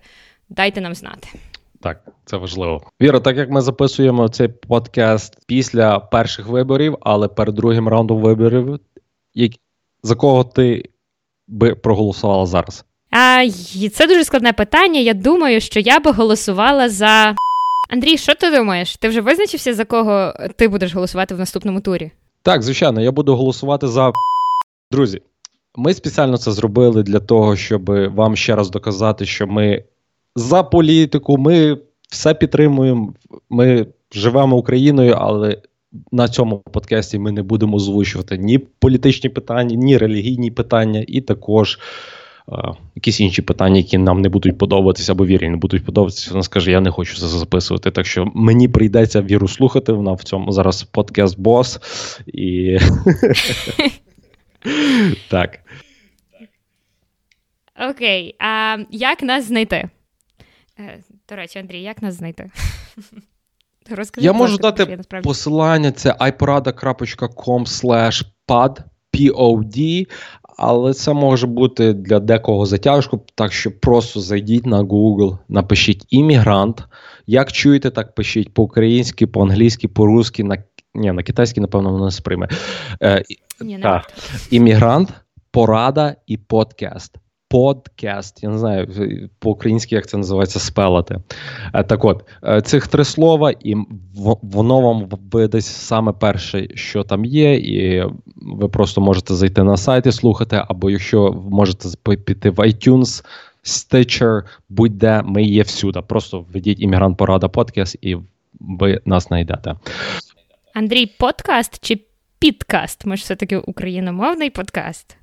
дайте 0.49 0.81
нам 0.81 0.95
знати. 0.95 1.29
Так, 1.81 2.05
це 2.25 2.37
важливо. 2.37 2.83
Віра, 3.03 3.21
так 3.21 3.37
як 3.37 3.51
ми 3.51 3.61
записуємо 3.61 4.29
цей 4.29 4.49
подкаст 4.49 5.39
після 5.47 5.99
перших 5.99 6.47
виборів, 6.47 6.97
але 7.01 7.29
перед 7.29 7.55
другим 7.55 7.89
раундом 7.89 8.21
виборів, 8.21 8.79
як... 9.35 9.53
за 10.03 10.15
кого 10.15 10.45
ти 10.45 10.83
би 11.49 11.75
проголосувала 11.75 12.47
зараз? 12.47 12.85
А, 13.11 13.49
Це 13.93 14.07
дуже 14.07 14.25
складне 14.25 14.53
питання. 14.53 15.01
Я 15.01 15.15
думаю, 15.15 15.61
що 15.61 15.81
я 15.81 16.01
би 16.01 16.11
голосувала 16.11 16.89
за. 16.89 17.35
Андрій, 17.93 18.19
що 18.19 18.35
ти 18.35 18.51
думаєш? 18.51 18.97
Ти 18.97 19.09
вже 19.09 19.21
визначився, 19.21 19.75
за 19.75 19.85
кого 19.85 20.35
ти 20.57 20.69
будеш 20.69 20.95
голосувати 20.95 21.35
в 21.35 21.39
наступному 21.39 21.81
турі? 21.81 22.11
Так, 22.43 22.63
звичайно, 22.63 23.01
я 23.01 23.13
буду 23.13 23.37
голосувати 23.37 23.89
за 23.89 24.13
друзі. 24.91 25.23
Ми 25.77 25.95
спеціально 25.95 26.37
це 26.37 26.53
зробили 26.53 27.03
для 27.03 27.21
того, 27.21 27.57
щоб 27.57 27.91
вам 28.15 28.37
ще 28.37 28.57
раз 28.57 28.71
доказати, 28.71 29.27
що 29.27 29.47
ми 29.47 29.85
за 30.37 30.63
політику, 30.63 31.39
ми 31.39 31.79
все 32.11 32.35
підтримуємо. 32.35 33.15
Ми 33.51 33.87
живемо 34.13 34.57
Україною, 34.57 35.15
але 35.19 35.59
на 36.13 36.29
цьому 36.29 36.59
подкасті 36.59 37.19
ми 37.19 37.33
не 37.33 37.43
будемо 37.43 37.77
озвучувати 37.77 38.39
ні 38.39 38.59
політичні 38.59 39.31
питання, 39.31 39.77
ні 39.77 39.99
релігійні 39.99 40.51
питання, 40.51 41.05
і 41.09 41.21
також 41.21 41.79
якісь 42.95 43.21
інші 43.21 43.43
питання, 43.43 43.77
які 43.77 43.99
нам 43.99 44.21
не 44.21 44.29
будуть 44.29 44.59
подобатися, 44.59 45.13
або 45.13 45.27
вірі 45.27 45.49
не 45.49 45.57
будуть 45.57 45.85
подобатися. 45.85 46.31
Вона 46.31 46.43
скаже, 46.43 46.71
я 46.71 46.81
не 46.81 46.91
хочу 46.91 47.17
це 47.17 47.27
записувати. 47.27 47.91
Так 47.91 48.07
що 48.07 48.33
мені 48.35 48.69
прийдеться 48.69 49.23
віру 49.23 49.49
слухати. 49.49 49.93
Вона 49.93 50.13
в 50.13 50.23
цьому 50.23 50.53
зараз 50.53 50.83
подкаст 50.83 51.41
бос 51.41 51.81
і. 52.27 52.79
Так. 55.29 55.59
Окей. 57.91 58.37
А 58.39 58.79
як 58.91 59.23
нас 59.23 59.45
знайти? 59.45 59.89
Е, 60.79 61.03
до 61.29 61.37
речі, 61.37 61.59
Андрій, 61.59 61.83
як 61.83 62.03
нас 62.03 62.15
знайти? 62.15 62.51
Розкажи, 63.91 64.25
Я 64.25 64.33
можу 64.33 64.59
дати 64.59 64.87
я 64.91 64.97
насправді... 64.97 65.29
посилання, 65.29 65.93
це 65.93 66.13
iporada.com 66.13 68.25
pad, 68.49 68.77
pod, 69.13 70.07
але 70.57 70.95
це 70.95 71.13
може 71.13 71.47
бути 71.47 71.93
для 71.93 72.21
декого 72.21 72.67
затяжку, 72.67 73.21
так 73.35 73.53
що 73.53 73.81
просто 73.81 74.21
зайдіть 74.21 74.67
на 74.67 74.83
Google, 74.83 75.39
напишіть 75.49 76.07
іммігрант. 76.11 76.85
Як 77.27 77.53
чуєте, 77.53 77.91
так 77.91 78.15
пишіть 78.15 78.55
по-українськи, 78.55 79.27
по-англійськи, 79.27 79.89
по-русски, 79.89 80.45
на 80.45 80.59
ні, 80.95 81.13
на 81.13 81.23
китайській, 81.23 81.61
напевно, 81.61 81.93
воно 81.93 82.05
не 82.05 82.11
сприйме. 82.11 82.49
Е, 83.03 83.23
Ні, 83.61 83.79
так. 83.79 84.13
Іммігрант, 84.51 85.13
порада 85.51 86.17
і 86.27 86.37
подкаст. 86.37 87.22
Подкаст. 87.53 88.43
Я 88.43 88.49
не 88.49 88.59
знаю 88.59 88.89
по-українськи, 89.39 89.95
як 89.95 90.07
це 90.07 90.17
називається 90.17 90.59
спелати. 90.59 91.19
Е, 91.75 91.83
так 91.83 92.05
от, 92.05 92.25
е, 92.45 92.63
цих 92.63 92.87
три 92.87 93.05
слова, 93.05 93.53
і 93.61 93.75
воно 94.43 94.81
вам 94.81 95.09
видасть 95.33 95.77
саме 95.77 96.13
перше, 96.13 96.69
що 96.75 97.05
там 97.05 97.25
є, 97.25 97.55
і 97.55 98.05
ви 98.37 98.69
просто 98.69 99.01
можете 99.01 99.35
зайти 99.35 99.63
на 99.63 99.77
сайт 99.77 100.07
і 100.07 100.13
слухати, 100.13 100.63
або 100.69 100.91
якщо 100.91 101.33
можете 101.51 101.89
піти 102.17 102.51
в 102.51 102.59
iTunes, 102.59 103.25
Stitcher, 103.65 104.43
будь-де, 104.69 105.23
ми 105.23 105.43
є 105.43 105.63
всюди. 105.63 106.01
Просто 106.01 106.41
введіть 106.41 106.81
іммігрант 106.81 107.19
Порада 107.19 107.49
подкаст, 107.49 107.97
і 108.01 108.17
ви 108.61 109.01
нас 109.05 109.25
знайдете. 109.29 109.75
Андрій, 110.75 111.07
подкаст 111.07 111.79
чи 111.81 112.01
підкаст? 112.39 113.07
Ми 113.07 113.17
ж 113.17 113.23
все-таки 113.23 113.59
україномовний 113.59 114.51
подкаст. 114.51 115.17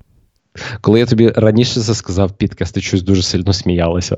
Коли 0.80 1.00
я 1.00 1.06
тобі 1.06 1.28
раніше 1.28 1.80
це 1.80 1.94
сказав 1.94 2.32
підкаст, 2.32 2.74
ти 2.74 2.80
щось 2.80 3.02
дуже 3.02 3.22
сильно 3.22 3.52
сміялася. 3.52 4.16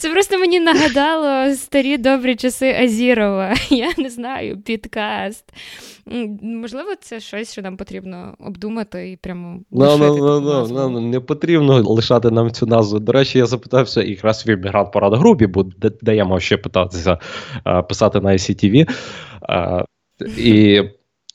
Це 0.00 0.10
просто 0.10 0.38
мені 0.38 0.60
нагадало 0.60 1.54
старі 1.54 1.98
добрі 1.98 2.36
часи 2.36 2.72
Азірова. 2.72 3.54
Я 3.70 3.90
не 3.98 4.10
знаю, 4.10 4.62
підкаст. 4.62 5.44
Можливо, 6.42 6.88
це 7.00 7.20
щось, 7.20 7.52
що 7.52 7.62
нам 7.62 7.76
потрібно 7.76 8.34
обдумати 8.38 9.10
і 9.10 9.16
прямо. 9.16 9.60
No, 9.72 9.98
no, 9.98 10.18
no, 10.18 10.40
no, 10.40 10.68
no, 10.68 11.00
Не 11.00 11.20
потрібно 11.20 11.82
лишати 11.82 12.30
нам 12.30 12.50
цю 12.50 12.66
назву. 12.66 12.98
До 12.98 13.12
речі, 13.12 13.38
я 13.38 13.46
запитався 13.46 14.02
якраз 14.02 14.46
в 14.46 14.50
іммігрант 14.50 14.92
порад 14.92 15.14
групі, 15.14 15.46
бо 15.46 15.62
де, 15.62 15.90
де 16.02 16.16
я 16.16 16.24
мав 16.24 16.42
ще 16.42 16.56
питатися 16.56 17.18
писати 17.88 18.20
на 18.20 18.30
ICTV. 18.30 18.88
І 20.38 20.82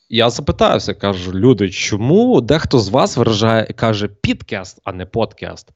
я 0.09 0.29
запитався, 0.29 0.93
кажу, 0.93 1.33
люди, 1.33 1.69
чому 1.69 2.41
дехто 2.41 2.79
з 2.79 2.89
вас 2.89 3.17
виражає 3.17 3.65
каже 3.65 4.07
підкаст, 4.07 4.81
а 4.83 4.93
не 4.93 5.05
подкаст? 5.05 5.71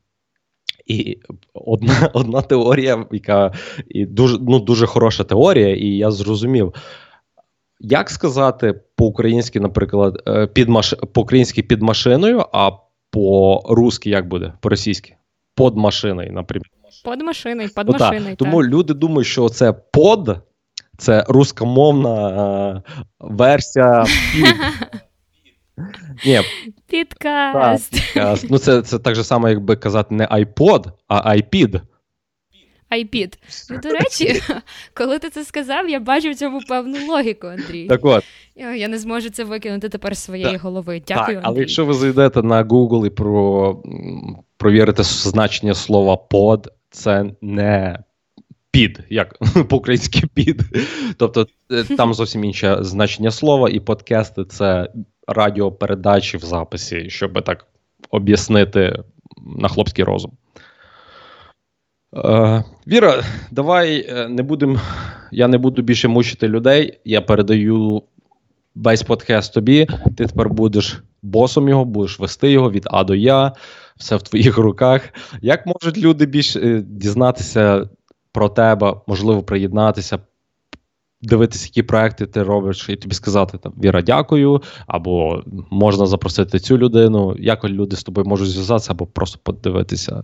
І 0.85 1.17
одна 1.53 2.09
одна 2.13 2.41
теорія, 2.41 3.05
яка 3.11 3.53
і 3.87 4.05
дуже 4.05 4.37
ну, 4.41 4.59
дуже 4.59 4.85
хороша 4.85 5.23
теорія, 5.23 5.75
і 5.75 5.85
я 5.85 6.11
зрозумів, 6.11 6.73
як 7.79 8.09
сказати 8.09 8.81
по-українськи, 8.95 9.59
наприклад, 9.59 10.23
е, 10.27 10.47
під 10.47 10.69
маш... 10.69 10.93
по-українськи 11.13 11.63
під 11.63 11.81
машиною, 11.81 12.45
а 12.53 12.71
по-русски 13.11 14.09
як 14.09 14.27
буде? 14.27 14.53
По-російськи? 14.61 15.15
Под 15.55 15.77
машиною, 15.77 16.31
наприклад. 16.31 16.71
Под 17.05 17.21
машиною, 17.21 17.69
под 17.75 17.89
машиною. 17.89 18.35
Тому 18.35 18.63
люди 18.63 18.93
думають, 18.93 19.27
що 19.27 19.49
це 19.49 19.73
под, 19.73 20.37
це 20.99 21.25
рускомовна 21.27 22.29
е, 22.29 22.81
версія. 23.19 24.05
Ні. 26.25 26.41
Підкаст. 26.87 27.91
Так, 27.91 28.01
підкаст. 28.01 28.45
Ну, 28.49 28.57
це 28.57 28.81
це 28.81 28.99
так 28.99 29.15
же 29.15 29.23
само, 29.23 29.49
якби 29.49 29.75
казати, 29.75 30.15
не 30.15 30.27
iPod, 30.27 30.85
а 31.07 31.35
iPid. 31.35 31.81
iPid. 32.91 33.33
Ну, 33.69 33.77
до 33.77 33.89
речі, 33.89 34.41
коли 34.93 35.19
ти 35.19 35.29
це 35.29 35.45
сказав, 35.45 35.89
я 35.89 35.99
бачу 35.99 36.31
в 36.31 36.35
цьому 36.35 36.59
певну 36.67 37.07
логіку, 37.07 37.47
Андрій. 37.47 37.87
Так 37.87 38.05
от. 38.05 38.23
Я 38.55 38.87
не 38.87 38.99
зможу 38.99 39.29
це 39.29 39.43
викинути 39.43 39.89
тепер 39.89 40.17
з 40.17 40.19
своєї 40.19 40.51
так. 40.51 40.61
голови. 40.61 41.01
Дякую. 41.07 41.27
Так, 41.27 41.35
Андрій. 41.35 41.41
Але 41.43 41.59
якщо 41.59 41.85
ви 41.85 41.93
зайдете 41.93 42.43
на 42.43 42.63
Google 42.63 43.05
і 43.05 43.09
про, 43.09 43.83
провірите 44.57 45.03
значення 45.03 45.73
слова 45.73 46.17
под, 46.17 46.73
це 46.89 47.25
не 47.41 47.99
під, 48.71 48.99
як 49.09 49.37
по-українськи 49.69 50.27
під. 50.33 50.63
Тобто 51.17 51.47
е, 51.71 51.83
там 51.83 52.13
зовсім 52.13 52.43
інше 52.43 52.77
значення 52.81 53.31
слова, 53.31 53.69
і 53.69 53.79
подкасти 53.79 54.45
це 54.45 54.89
радіопередачі 55.27 56.37
в 56.37 56.41
записі, 56.41 57.09
щоб 57.09 57.43
так 57.43 57.67
об'яснити 58.09 59.03
на 59.57 59.67
хлопський 59.67 60.05
розум. 60.05 60.31
Е, 62.15 62.63
Віра, 62.87 63.23
давай 63.51 64.05
е, 64.09 64.27
не 64.27 64.43
будем, 64.43 64.79
я 65.31 65.47
не 65.47 65.57
буду 65.57 65.81
більше 65.81 66.07
мучити 66.07 66.47
людей. 66.47 66.99
Я 67.05 67.21
передаю 67.21 68.03
весь 68.75 69.03
подкаст 69.03 69.53
тобі. 69.53 69.87
Ти 70.17 70.25
тепер 70.25 70.49
будеш 70.49 71.03
босом 71.21 71.69
його, 71.69 71.85
будеш 71.85 72.19
вести 72.19 72.51
його 72.51 72.71
від 72.71 72.87
А 72.91 73.03
до 73.03 73.15
Я, 73.15 73.53
все 73.97 74.15
в 74.15 74.21
твоїх 74.21 74.57
руках. 74.57 75.01
Як 75.41 75.65
можуть 75.65 75.97
люди 75.97 76.25
більше 76.25 76.83
дізнатися 76.87 77.89
про 78.31 78.49
тебе, 78.49 78.95
можливо, 79.07 79.43
приєднатися, 79.43 80.19
дивитися, 81.21 81.65
які 81.65 81.83
проекти 81.83 82.25
ти 82.25 82.43
робиш, 82.43 82.89
і 82.89 82.95
тобі 82.95 83.15
сказати 83.15 83.57
там 83.57 83.73
Віра, 83.83 84.01
дякую, 84.01 84.61
або 84.87 85.43
можна 85.69 86.05
запросити 86.05 86.59
цю 86.59 86.77
людину, 86.77 87.35
як 87.39 87.63
люди 87.63 87.95
з 87.95 88.03
тобою 88.03 88.27
можуть 88.27 88.49
зв'язатися, 88.49 88.91
або 88.91 89.05
просто 89.05 89.39
подивитися. 89.43 90.21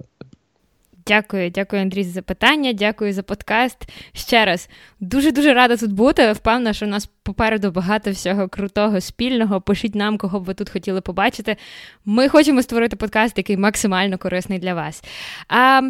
Дякую, 1.07 1.49
дякую, 1.49 1.81
Андрій, 1.81 2.03
за 2.03 2.11
запитання. 2.11 2.73
Дякую 2.73 3.13
за 3.13 3.23
подкаст. 3.23 3.89
Ще 4.13 4.45
раз 4.45 4.69
дуже 4.99 5.31
дуже 5.31 5.53
рада 5.53 5.77
тут 5.77 5.91
бути. 5.93 6.31
Впевнена, 6.31 6.73
що 6.73 6.85
у 6.85 6.89
нас 6.89 7.09
попереду 7.23 7.71
багато 7.71 8.11
всього 8.11 8.47
крутого 8.47 9.01
спільного. 9.01 9.61
Пишіть 9.61 9.95
нам, 9.95 10.17
кого 10.17 10.39
б 10.39 10.43
ви 10.43 10.53
тут 10.53 10.69
хотіли 10.69 11.01
побачити. 11.01 11.55
Ми 12.05 12.29
хочемо 12.29 12.61
створити 12.61 12.95
подкаст, 12.95 13.37
який 13.37 13.57
максимально 13.57 14.17
корисний 14.17 14.59
для 14.59 14.73
вас. 14.73 15.03
А 15.47 15.81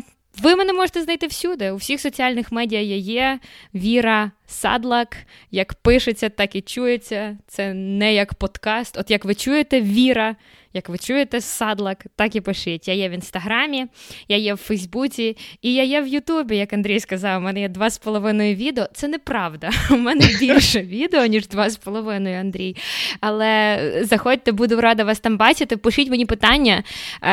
ви 0.42 0.56
мене 0.56 0.74
можете 0.74 1.02
знайти 1.02 1.28
всюди. 1.28 1.72
У 1.72 1.76
всіх 1.76 2.02
соціальних 2.02 2.52
медіа 2.52 2.82
я 2.82 2.96
є. 2.96 3.40
Віра 3.74 4.32
Садлак. 4.48 5.18
Як 5.52 5.74
пишеться, 5.74 6.30
так 6.30 6.56
і 6.56 6.62
чується. 6.62 7.38
Це 7.48 7.74
не 7.74 8.14
як 8.14 8.34
подкаст. 8.34 8.98
От 8.98 9.12
як 9.12 9.26
ви 9.26 9.36
чуєте 9.36 9.82
Віра, 9.82 10.36
як 10.74 10.90
ви 10.90 10.98
чуєте 10.98 11.42
Садлак, 11.42 12.06
так 12.16 12.36
і 12.36 12.42
пишіть. 12.42 12.88
Я 12.88 12.94
є 12.94 13.10
в 13.10 13.12
інстаграмі, 13.12 13.86
я 14.28 14.38
є 14.38 14.54
в 14.54 14.58
Фейсбуці 14.58 15.38
і 15.62 15.74
я 15.74 15.84
є 15.84 16.02
в 16.02 16.08
Ютубі, 16.08 16.58
як 16.58 16.74
Андрій 16.74 17.00
сказав, 17.00 17.42
у 17.42 17.44
мене 17.44 17.62
є 17.62 17.70
два 17.70 17.90
з 17.90 17.98
половиною 17.98 18.56
відео. 18.56 18.88
Це 18.94 19.08
неправда. 19.08 19.70
У 19.92 19.96
мене 19.96 20.26
більше 20.40 20.82
відео, 20.82 21.26
ніж 21.26 21.48
два 21.48 21.70
з 21.70 21.78
половиною, 21.78 22.40
Андрій. 22.40 22.76
Але 23.20 23.80
заходьте, 24.04 24.52
буду 24.52 24.82
рада 24.82 25.04
вас 25.04 25.20
там 25.20 25.38
бачити. 25.38 25.78
Пишіть 25.78 26.10
мені 26.10 26.26
питання, 26.26 26.84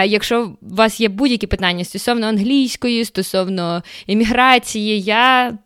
якщо 0.05 0.45
у 0.45 0.75
вас 0.75 1.01
є 1.01 1.09
будь-які 1.09 1.47
питання 1.47 1.85
стосовно 1.85 2.27
англійської, 2.27 3.05
стосовно 3.05 3.83
імміграції, 4.07 5.01
я 5.01 5.59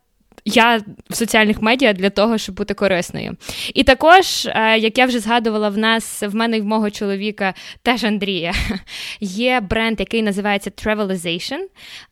я 0.47 0.81
в 1.11 1.17
соціальних 1.17 1.63
медіа 1.63 1.93
для 1.93 2.11
того, 2.11 2.39
щоб 2.39 2.55
бути 2.55 2.75
корисною. 2.75 3.37
І 3.75 3.85
також, 3.85 4.47
е, 4.47 4.79
як 4.79 4.99
я 4.99 5.07
вже 5.07 5.21
згадувала, 5.21 5.69
в 5.69 5.79
нас 5.79 6.23
в 6.23 6.35
мене 6.35 6.57
і 6.57 6.61
в 6.61 6.65
мого 6.65 6.91
чоловіка, 6.91 7.55
теж 7.83 8.05
Андрія, 8.05 8.55
є 9.21 9.61
бренд, 9.61 10.01
який 10.01 10.23
називається 10.23 10.71
Travelization. 10.71 11.59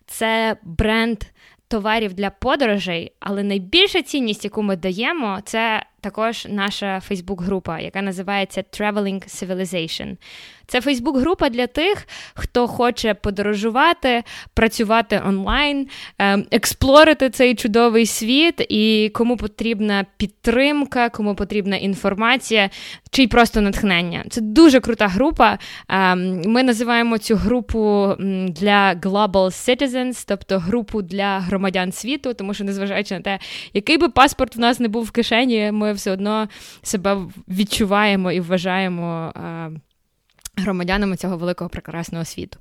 Це 0.06 0.56
бренд 0.62 1.18
товарів 1.68 2.14
для 2.14 2.30
подорожей, 2.30 3.12
але 3.20 3.42
найбільша 3.42 4.02
цінність, 4.02 4.44
яку 4.44 4.62
ми 4.62 4.76
даємо, 4.76 5.38
це 5.44 5.82
також 6.04 6.46
наша 6.50 7.00
Фейсбук-група, 7.00 7.80
яка 7.80 8.02
називається 8.02 8.64
Traveling 8.72 9.24
Civilization. 9.28 10.16
Це 10.66 10.80
Фейсбук-група 10.80 11.48
для 11.48 11.66
тих, 11.66 12.06
хто 12.34 12.68
хоче 12.68 13.14
подорожувати, 13.14 14.22
працювати 14.54 15.22
онлайн, 15.26 15.88
ем, 16.18 16.46
експлорити 16.50 17.30
цей 17.30 17.54
чудовий 17.54 18.06
світ, 18.06 18.66
і 18.68 19.10
кому 19.14 19.36
потрібна 19.36 20.06
підтримка, 20.16 21.08
кому 21.08 21.34
потрібна 21.34 21.76
інформація, 21.76 22.70
чи 23.10 23.22
й 23.22 23.26
просто 23.26 23.60
натхнення. 23.60 24.24
Це 24.30 24.40
дуже 24.40 24.80
крута 24.80 25.08
група. 25.08 25.58
Ем, 25.88 26.42
ми 26.46 26.62
називаємо 26.62 27.18
цю 27.18 27.36
групу 27.36 28.12
для 28.48 28.94
Global 28.94 29.30
Citizens, 29.32 30.24
тобто 30.26 30.58
групу 30.58 31.02
для 31.02 31.38
громадян 31.40 31.92
світу, 31.92 32.34
тому 32.34 32.54
що, 32.54 32.64
незважаючи 32.64 33.14
на 33.14 33.20
те, 33.20 33.38
який 33.74 33.98
би 33.98 34.08
паспорт 34.08 34.56
в 34.56 34.60
нас 34.60 34.80
не 34.80 34.88
був 34.88 35.04
в 35.04 35.10
кишені, 35.10 35.70
ми 35.72 35.92
все 35.94 36.10
одно 36.10 36.48
себе 36.82 37.16
відчуваємо 37.48 38.32
і 38.32 38.40
вважаємо. 38.40 39.32
Громадянами 40.56 41.16
цього 41.16 41.36
великого 41.36 41.70
прекрасного 41.70 42.24
світу. 42.24 42.58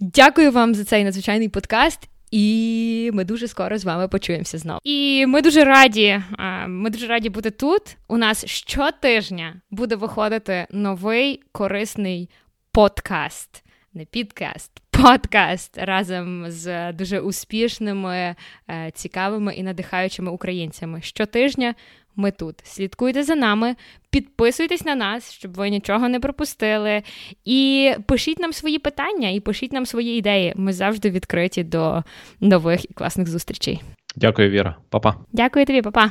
Дякую 0.00 0.52
вам 0.52 0.74
за 0.74 0.84
цей 0.84 1.04
надзвичайний 1.04 1.48
подкаст. 1.48 2.08
І 2.30 3.10
ми 3.14 3.24
дуже 3.24 3.48
скоро 3.48 3.78
з 3.78 3.84
вами 3.84 4.08
почуємося 4.08 4.58
знову. 4.58 4.80
І 4.84 5.26
ми 5.26 5.42
дуже 5.42 5.64
раді. 5.64 6.22
Ми 6.66 6.90
дуже 6.90 7.06
раді 7.06 7.28
бути 7.28 7.50
тут. 7.50 7.96
У 8.08 8.16
нас 8.16 8.46
щотижня 8.46 9.60
буде 9.70 9.96
виходити 9.96 10.66
новий 10.70 11.42
корисний 11.52 12.30
подкаст. 12.72 13.64
Не 13.94 14.04
підкаст, 14.04 14.72
подкаст 14.90 15.78
разом 15.78 16.50
з 16.50 16.92
дуже 16.92 17.20
успішними, 17.20 18.34
е, 18.70 18.90
цікавими 18.94 19.54
і 19.54 19.62
надихаючими 19.62 20.30
українцями. 20.30 21.02
Щотижня 21.02 21.74
ми 22.20 22.30
тут. 22.30 22.54
Слідкуйте 22.62 23.22
за 23.22 23.34
нами, 23.34 23.76
підписуйтесь 24.10 24.84
на 24.84 24.94
нас, 24.94 25.32
щоб 25.32 25.54
ви 25.54 25.70
нічого 25.70 26.08
не 26.08 26.20
пропустили. 26.20 27.02
І 27.44 27.92
пишіть 28.06 28.38
нам 28.38 28.52
свої 28.52 28.78
питання, 28.78 29.28
і 29.28 29.40
пишіть 29.40 29.72
нам 29.72 29.86
свої 29.86 30.18
ідеї. 30.18 30.52
Ми 30.56 30.72
завжди 30.72 31.10
відкриті 31.10 31.64
до 31.64 32.02
нових 32.40 32.90
і 32.90 32.94
класних 32.94 33.28
зустрічей. 33.28 33.82
Дякую, 34.16 34.50
Віра, 34.50 34.76
Па-па. 34.88 35.14
Дякую 35.32 35.66
тобі, 35.66 35.82
па-па. 35.82 36.10